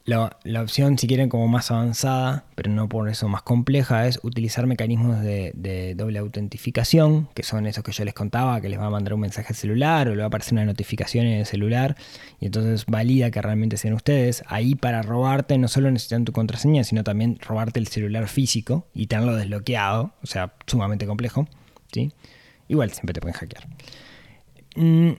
La, 0.05 0.37
la 0.43 0.61
opción, 0.61 0.99
si 0.99 1.07
quieren, 1.07 1.29
como 1.29 1.47
más 1.47 1.71
avanzada, 1.71 2.45
pero 2.53 2.71
no 2.71 2.87
por 2.87 3.09
eso 3.09 3.27
más 3.27 3.41
compleja, 3.41 4.05
es 4.05 4.19
utilizar 4.21 4.67
mecanismos 4.67 5.19
de, 5.19 5.95
doble 5.97 6.19
autentificación, 6.19 7.27
que 7.33 7.41
son 7.41 7.65
esos 7.65 7.83
que 7.83 7.91
yo 7.91 8.05
les 8.05 8.13
contaba, 8.13 8.61
que 8.61 8.69
les 8.69 8.79
va 8.79 8.85
a 8.85 8.89
mandar 8.91 9.15
un 9.15 9.21
mensaje 9.21 9.47
al 9.49 9.55
celular 9.55 10.07
o 10.07 10.11
le 10.11 10.17
va 10.17 10.25
a 10.25 10.27
aparecer 10.27 10.53
una 10.53 10.65
notificación 10.65 11.25
en 11.25 11.39
el 11.39 11.45
celular, 11.47 11.97
y 12.39 12.45
entonces 12.45 12.85
valida 12.85 13.31
que 13.31 13.41
realmente 13.41 13.77
sean 13.77 13.95
ustedes. 13.95 14.43
Ahí 14.45 14.75
para 14.75 15.01
robarte 15.01 15.57
no 15.57 15.67
solo 15.67 15.89
necesitan 15.89 16.23
tu 16.23 16.33
contraseña, 16.33 16.83
sino 16.83 17.03
también 17.03 17.39
robarte 17.41 17.79
el 17.79 17.87
celular 17.87 18.27
físico 18.27 18.87
y 18.93 19.07
tenerlo 19.07 19.35
desbloqueado, 19.35 20.13
o 20.21 20.27
sea, 20.27 20.53
sumamente 20.67 21.07
complejo. 21.07 21.47
¿sí? 21.91 22.11
Igual 22.67 22.91
siempre 22.91 23.13
te 23.13 23.21
pueden 23.21 23.37
hackear. 23.37 23.67
Mm, 24.75 25.13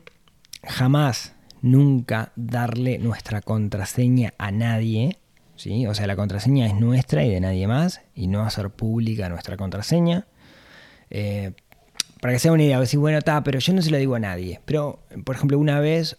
jamás 0.62 1.36
nunca 1.66 2.33
darle 2.37 2.98
nuestra 2.98 3.42
contraseña 3.42 4.33
a 4.38 4.50
nadie. 4.50 5.18
¿sí? 5.57 5.87
O 5.87 5.94
sea, 5.94 6.07
la 6.07 6.16
contraseña 6.16 6.66
es 6.66 6.74
nuestra 6.74 7.24
y 7.24 7.31
de 7.31 7.40
nadie 7.40 7.66
más. 7.66 8.00
Y 8.14 8.29
no 8.29 8.42
hacer 8.42 8.70
pública 8.70 9.29
nuestra 9.29 9.57
contraseña. 9.57 10.26
Eh, 11.11 11.52
para 12.20 12.33
que 12.33 12.38
sea 12.38 12.52
una 12.52 12.62
idea, 12.62 12.81
decir, 12.81 12.98
bueno, 12.98 13.18
está, 13.18 13.42
pero 13.42 13.59
yo 13.59 13.72
no 13.74 13.83
se 13.83 13.90
lo 13.90 13.98
digo 13.98 14.14
a 14.14 14.20
nadie. 14.20 14.61
Pero, 14.64 15.00
por 15.24 15.35
ejemplo, 15.35 15.59
una 15.59 15.81
vez 15.81 16.16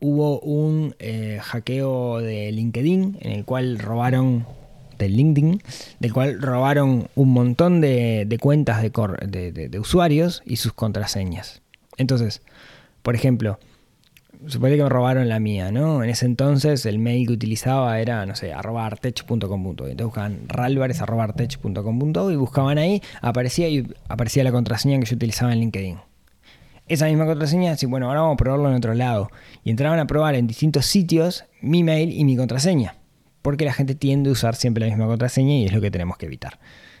hubo 0.00 0.40
un 0.40 0.94
eh, 0.98 1.40
hackeo 1.42 2.18
de 2.18 2.50
LinkedIn 2.52 3.18
en 3.20 3.32
el 3.32 3.44
cual 3.44 3.78
robaron 3.78 4.46
del 4.98 5.16
LinkedIn, 5.16 5.62
del 6.00 6.12
cual 6.12 6.40
robaron 6.40 7.08
un 7.14 7.32
montón 7.32 7.80
de, 7.80 8.24
de 8.26 8.38
cuentas 8.38 8.82
de, 8.82 8.90
de 9.52 9.78
usuarios 9.78 10.42
y 10.44 10.56
sus 10.56 10.72
contraseñas. 10.72 11.62
Entonces, 11.96 12.42
por 13.02 13.14
ejemplo, 13.14 13.58
supone 14.46 14.76
que 14.76 14.82
me 14.82 14.88
robaron 14.88 15.28
la 15.28 15.40
mía, 15.40 15.72
¿no? 15.72 16.02
En 16.02 16.10
ese 16.10 16.26
entonces 16.26 16.86
el 16.86 16.98
mail 16.98 17.26
que 17.26 17.32
utilizaba 17.32 18.00
era, 18.00 18.24
no 18.26 18.34
sé, 18.34 18.52
arroba 18.52 18.86
artech.com.uy. 18.86 19.90
Entonces 19.90 20.04
buscaban 20.04 20.40
ralvares 20.48 21.00
arroba 21.00 21.34
y 22.32 22.36
buscaban 22.36 22.78
ahí, 22.78 23.02
aparecía 23.20 23.68
y 23.68 23.86
aparecía 24.08 24.44
la 24.44 24.52
contraseña 24.52 24.98
que 25.00 25.06
yo 25.06 25.16
utilizaba 25.16 25.52
en 25.52 25.60
LinkedIn. 25.60 25.98
Esa 26.86 27.06
misma 27.06 27.26
contraseña, 27.26 27.76
sí, 27.76 27.86
bueno, 27.86 28.06
ahora 28.06 28.20
vamos 28.22 28.34
a 28.34 28.36
probarlo 28.38 28.68
en 28.70 28.76
otro 28.76 28.94
lado. 28.94 29.30
Y 29.62 29.70
entraban 29.70 29.98
a 29.98 30.06
probar 30.06 30.34
en 30.34 30.46
distintos 30.46 30.86
sitios 30.86 31.44
mi 31.60 31.84
mail 31.84 32.12
y 32.12 32.24
mi 32.24 32.36
contraseña. 32.36 32.96
Porque 33.42 33.64
la 33.64 33.72
gente 33.72 33.94
tiende 33.94 34.30
a 34.30 34.32
usar 34.32 34.54
siempre 34.54 34.82
la 34.82 34.88
misma 34.88 35.06
contraseña 35.06 35.54
y 35.54 35.66
es 35.66 35.72
lo 35.72 35.80
que 35.80 35.90
tenemos 35.90 36.16
que 36.16 36.26
evitar. 36.26 36.58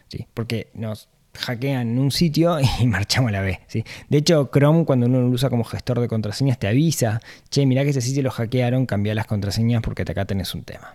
¿sí? 0.08 0.26
Porque 0.34 0.70
nos 0.74 1.08
hackean 1.38 1.98
un 1.98 2.10
sitio 2.10 2.58
y 2.80 2.86
marchamos 2.86 3.30
a 3.30 3.32
la 3.32 3.40
B. 3.42 3.60
De 4.08 4.18
hecho, 4.18 4.50
Chrome, 4.52 4.84
cuando 4.84 5.06
uno 5.06 5.20
lo 5.20 5.28
usa 5.28 5.50
como 5.50 5.64
gestor 5.64 6.00
de 6.00 6.08
contraseñas, 6.08 6.58
te 6.58 6.68
avisa, 6.68 7.20
che, 7.50 7.66
mirá 7.66 7.84
que 7.84 7.90
ese 7.90 8.00
sitio 8.00 8.22
lo 8.22 8.30
hackearon, 8.30 8.86
cambia 8.86 9.14
las 9.14 9.26
contraseñas 9.26 9.82
porque 9.82 10.02
acá 10.02 10.24
tenés 10.24 10.54
un 10.54 10.62
tema. 10.62 10.94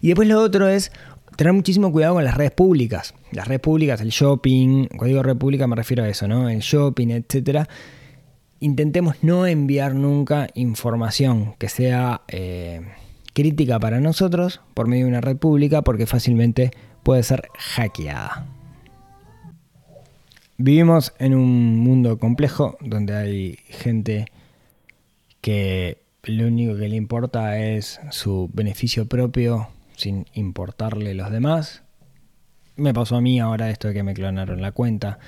Y 0.00 0.08
después 0.08 0.28
lo 0.28 0.40
otro 0.40 0.68
es 0.68 0.92
tener 1.36 1.52
muchísimo 1.52 1.90
cuidado 1.92 2.14
con 2.14 2.24
las 2.24 2.36
redes 2.36 2.52
públicas. 2.52 3.14
Las 3.32 3.48
redes 3.48 3.60
públicas, 3.60 4.00
el 4.00 4.10
shopping, 4.10 4.86
cuando 4.88 5.06
digo 5.06 5.22
red 5.22 5.36
pública 5.36 5.66
me 5.66 5.76
refiero 5.76 6.04
a 6.04 6.08
eso, 6.08 6.28
¿no? 6.28 6.48
El 6.48 6.60
shopping, 6.60 7.08
etcétera. 7.08 7.68
intentemos 8.60 9.16
no 9.22 9.46
enviar 9.46 9.94
nunca 9.94 10.48
información 10.54 11.54
que 11.58 11.68
sea 11.68 12.22
eh, 12.28 12.80
crítica 13.34 13.78
para 13.78 14.00
nosotros 14.00 14.60
por 14.74 14.86
medio 14.86 15.04
de 15.04 15.10
una 15.10 15.20
red 15.20 15.36
pública 15.36 15.82
porque 15.82 16.06
fácilmente 16.06 16.70
puede 17.02 17.22
ser 17.22 17.48
hackeada. 17.58 18.46
Vivimos 20.56 21.14
en 21.18 21.34
un 21.34 21.78
mundo 21.78 22.18
complejo 22.20 22.76
donde 22.80 23.16
hay 23.16 23.58
gente 23.68 24.26
que 25.40 25.98
lo 26.22 26.46
único 26.46 26.76
que 26.76 26.88
le 26.88 26.94
importa 26.94 27.58
es 27.58 28.00
su 28.10 28.48
beneficio 28.52 29.06
propio 29.08 29.68
sin 29.96 30.26
importarle 30.32 31.14
los 31.14 31.32
demás. 31.32 31.82
Me 32.76 32.94
pasó 32.94 33.16
a 33.16 33.20
mí 33.20 33.40
ahora 33.40 33.68
esto 33.68 33.88
de 33.88 33.94
que 33.94 34.04
me 34.04 34.14
clonaron 34.14 34.62
la 34.62 34.70
cuenta. 34.70 35.18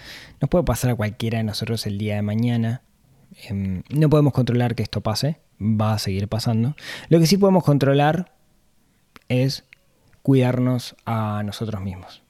Nos 0.41 0.49
puede 0.49 0.65
pasar 0.65 0.93
a 0.93 0.95
cualquiera 0.95 1.39
de 1.39 1.45
nosotros 1.45 1.87
el 1.87 1.99
día 1.99 2.15
de 2.15 2.23
mañana. 2.23 2.83
Em, 3.49 3.83
no 3.91 4.09
podemos 4.09 4.33
controlar 4.33 4.77
que 4.77 4.85
esto 4.85 5.01
pase, 5.01 5.41
va 5.61 5.95
a 5.95 5.99
seguir 5.99 6.29
pasando. 6.29 6.77
Lo 7.09 7.19
que 7.19 7.27
sí 7.27 7.37
podemos 7.37 7.65
controlar 7.65 8.33
es 9.29 9.65
cuidarnos 10.23 10.95
a 11.05 11.43
nosotros 11.45 11.83
mismos. 11.83 12.26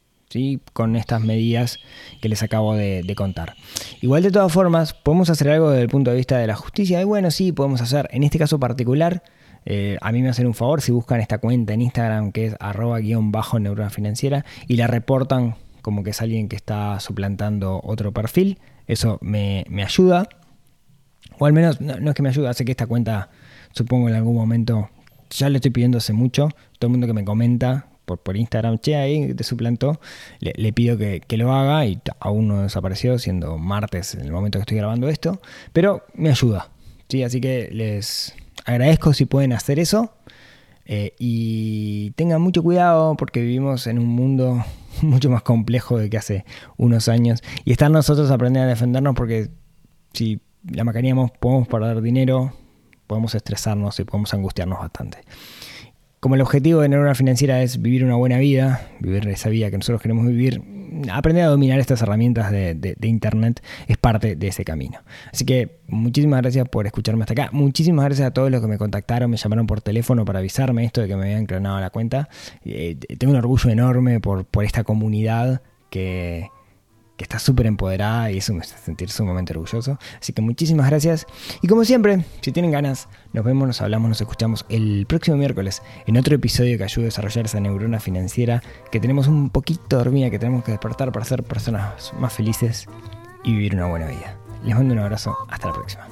Con 0.72 0.96
estas 0.96 1.22
medidas 1.22 1.78
que 2.20 2.28
les 2.28 2.42
acabo 2.42 2.74
de, 2.74 3.14
contar. 3.16 3.54
Igual 4.02 4.22
de 4.22 4.30
todas 4.30 4.52
formas, 4.52 4.92
podemos 4.92 5.30
hacer 5.30 5.48
algo 5.48 5.70
desde 5.70 5.82
el 5.82 5.88
punto 5.88 6.10
de 6.10 6.16
vista 6.16 6.36
de 6.36 6.46
la 6.46 6.56
justicia. 6.56 7.00
Y 7.00 7.04
bueno, 7.04 7.30
sí, 7.30 7.52
podemos 7.52 7.80
hacer, 7.80 8.08
en 8.12 8.22
este 8.22 8.38
caso 8.38 8.58
particular, 8.58 9.22
eh, 9.64 9.96
a 10.00 10.12
mí 10.12 10.22
me 10.22 10.28
hacen 10.28 10.46
un 10.46 10.54
favor 10.54 10.82
si 10.82 10.92
buscan 10.92 11.20
esta 11.20 11.38
cuenta 11.38 11.72
en 11.72 11.82
Instagram 11.82 12.32
que 12.32 12.46
es 12.46 12.56
arroba 12.60 12.98
guion 12.98 13.32
bajo 13.32 13.58
neurona 13.58 13.90
financiera 13.90 14.44
y 14.68 14.76
la 14.76 14.86
reportan 14.86 15.56
como 15.80 16.04
que 16.04 16.10
es 16.10 16.20
alguien 16.20 16.48
que 16.48 16.56
está 16.56 17.00
suplantando 17.00 17.80
otro 17.82 18.12
perfil. 18.12 18.58
Eso 18.86 19.18
me, 19.22 19.64
ayuda. 19.84 20.28
O 21.38 21.46
al 21.46 21.52
menos, 21.52 21.80
no, 21.80 21.98
no, 21.98 22.10
es 22.10 22.14
que 22.16 22.22
me 22.22 22.28
ayude, 22.28 22.48
hace 22.48 22.64
que 22.64 22.72
esta 22.72 22.86
cuenta, 22.86 23.30
supongo 23.72 24.08
en 24.08 24.16
algún 24.16 24.34
momento, 24.34 24.90
ya 25.30 25.48
le 25.48 25.58
estoy 25.58 25.70
pidiendo 25.70 25.98
hace 25.98 26.12
mucho. 26.12 26.48
Todo 26.78 26.88
el 26.88 26.90
mundo 26.90 27.06
que 27.06 27.12
me 27.12 27.24
comenta 27.24 27.86
por, 28.06 28.36
Instagram, 28.36 28.78
che, 28.78 28.96
ahí 28.96 29.34
te 29.34 29.44
suplantó, 29.44 30.00
le, 30.40 30.72
pido 30.72 30.96
que, 30.96 31.22
lo 31.36 31.52
haga 31.52 31.84
y 31.86 32.00
aún 32.20 32.48
no 32.48 32.62
desapareció, 32.62 33.18
siendo 33.18 33.58
martes 33.58 34.14
en 34.14 34.22
el 34.22 34.32
momento 34.32 34.58
que 34.58 34.62
estoy 34.62 34.76
grabando 34.78 35.08
esto, 35.08 35.40
pero 35.72 36.04
me 36.14 36.30
ayuda. 36.30 36.70
¿sí? 37.08 37.22
Así 37.24 37.40
que 37.40 37.68
les 37.72 38.34
agradezco 38.64 39.12
si 39.12 39.26
pueden 39.26 39.52
hacer 39.52 39.78
eso. 39.78 40.12
Eh, 40.88 41.14
y 41.18 42.12
tengan 42.12 42.40
mucho 42.40 42.62
cuidado 42.62 43.16
porque 43.16 43.40
vivimos 43.40 43.88
en 43.88 43.98
un 43.98 44.06
mundo 44.06 44.64
mucho 45.02 45.28
más 45.30 45.42
complejo 45.42 45.98
de 45.98 46.08
que 46.08 46.16
hace 46.16 46.44
unos 46.76 47.08
años. 47.08 47.42
Y 47.64 47.72
estar 47.72 47.90
nosotros 47.90 48.30
aprendiendo 48.30 48.66
a 48.66 48.70
defendernos 48.70 49.16
porque 49.16 49.50
si 50.12 50.40
la 50.70 50.84
macaneamos 50.84 51.32
podemos 51.32 51.66
perder 51.66 52.00
dinero, 52.02 52.52
podemos 53.08 53.34
estresarnos 53.34 53.98
y 53.98 54.04
podemos 54.04 54.32
angustiarnos 54.32 54.78
bastante 54.78 55.18
como 56.20 56.34
el 56.34 56.40
objetivo 56.40 56.80
de 56.80 56.88
Neurona 56.88 57.14
Financiera 57.14 57.62
es 57.62 57.80
vivir 57.82 58.04
una 58.04 58.16
buena 58.16 58.38
vida, 58.38 58.88
vivir 59.00 59.28
esa 59.28 59.48
vida 59.48 59.70
que 59.70 59.76
nosotros 59.76 60.00
queremos 60.00 60.26
vivir, 60.26 60.62
aprender 61.12 61.44
a 61.44 61.48
dominar 61.48 61.78
estas 61.78 62.02
herramientas 62.02 62.50
de, 62.50 62.96
Internet 63.02 63.62
es 63.86 63.96
parte 63.96 64.34
de 64.34 64.48
ese 64.48 64.64
camino. 64.64 65.00
Así 65.32 65.44
que 65.44 65.78
muchísimas 65.86 66.40
gracias 66.42 66.68
por 66.68 66.86
escucharme 66.86 67.22
hasta 67.22 67.34
acá. 67.34 67.50
Muchísimas 67.52 68.04
gracias 68.06 68.26
a 68.26 68.30
todos 68.32 68.50
los 68.50 68.60
que 68.60 68.66
me 68.66 68.78
contactaron, 68.78 69.30
me 69.30 69.36
llamaron 69.36 69.66
por 69.66 69.80
teléfono 69.80 70.24
para 70.24 70.40
avisarme 70.40 70.84
esto 70.84 71.00
de 71.00 71.08
que 71.08 71.16
me 71.16 71.24
habían 71.24 71.46
clonado 71.46 71.80
la 71.80 71.90
cuenta. 71.90 72.28
Eh, 72.64 72.96
tengo 73.18 73.32
un 73.32 73.38
orgullo 73.38 73.70
enorme 73.70 74.20
por, 74.20 74.44
por 74.46 74.64
esta 74.64 74.84
comunidad 74.84 75.62
que, 75.90 76.48
que 77.16 77.24
está 77.24 77.38
súper 77.38 77.66
empoderada 77.66 78.30
y 78.30 78.38
eso 78.38 78.52
me 78.52 78.60
hace 78.60 78.76
sentir 78.78 79.10
sumamente 79.10 79.52
orgulloso. 79.52 79.98
Así 80.20 80.32
que 80.32 80.42
muchísimas 80.42 80.86
gracias. 80.88 81.26
Y 81.62 81.68
como 81.68 81.84
siempre, 81.84 82.24
si 82.40 82.52
tienen 82.52 82.70
ganas, 82.70 83.08
nos 83.32 83.44
vemos, 83.44 83.66
nos 83.66 83.80
hablamos, 83.80 84.08
nos 84.08 84.20
escuchamos 84.20 84.64
el 84.68 85.06
próximo 85.06 85.36
miércoles 85.36 85.82
en 86.06 86.16
otro 86.16 86.34
episodio 86.36 86.76
que 86.78 86.84
ayude 86.84 87.04
a 87.04 87.06
desarrollar 87.06 87.46
esa 87.46 87.60
neurona 87.60 88.00
financiera 88.00 88.62
que 88.90 89.00
tenemos 89.00 89.26
un 89.26 89.50
poquito 89.50 89.98
dormida, 89.98 90.30
que 90.30 90.38
tenemos 90.38 90.64
que 90.64 90.72
despertar 90.72 91.12
para 91.12 91.24
ser 91.24 91.42
personas 91.42 92.12
más 92.18 92.32
felices 92.32 92.86
y 93.44 93.52
vivir 93.52 93.74
una 93.74 93.86
buena 93.86 94.06
vida. 94.06 94.36
Les 94.64 94.74
mando 94.74 94.94
un 94.94 95.00
abrazo, 95.00 95.36
hasta 95.48 95.68
la 95.68 95.74
próxima. 95.74 96.08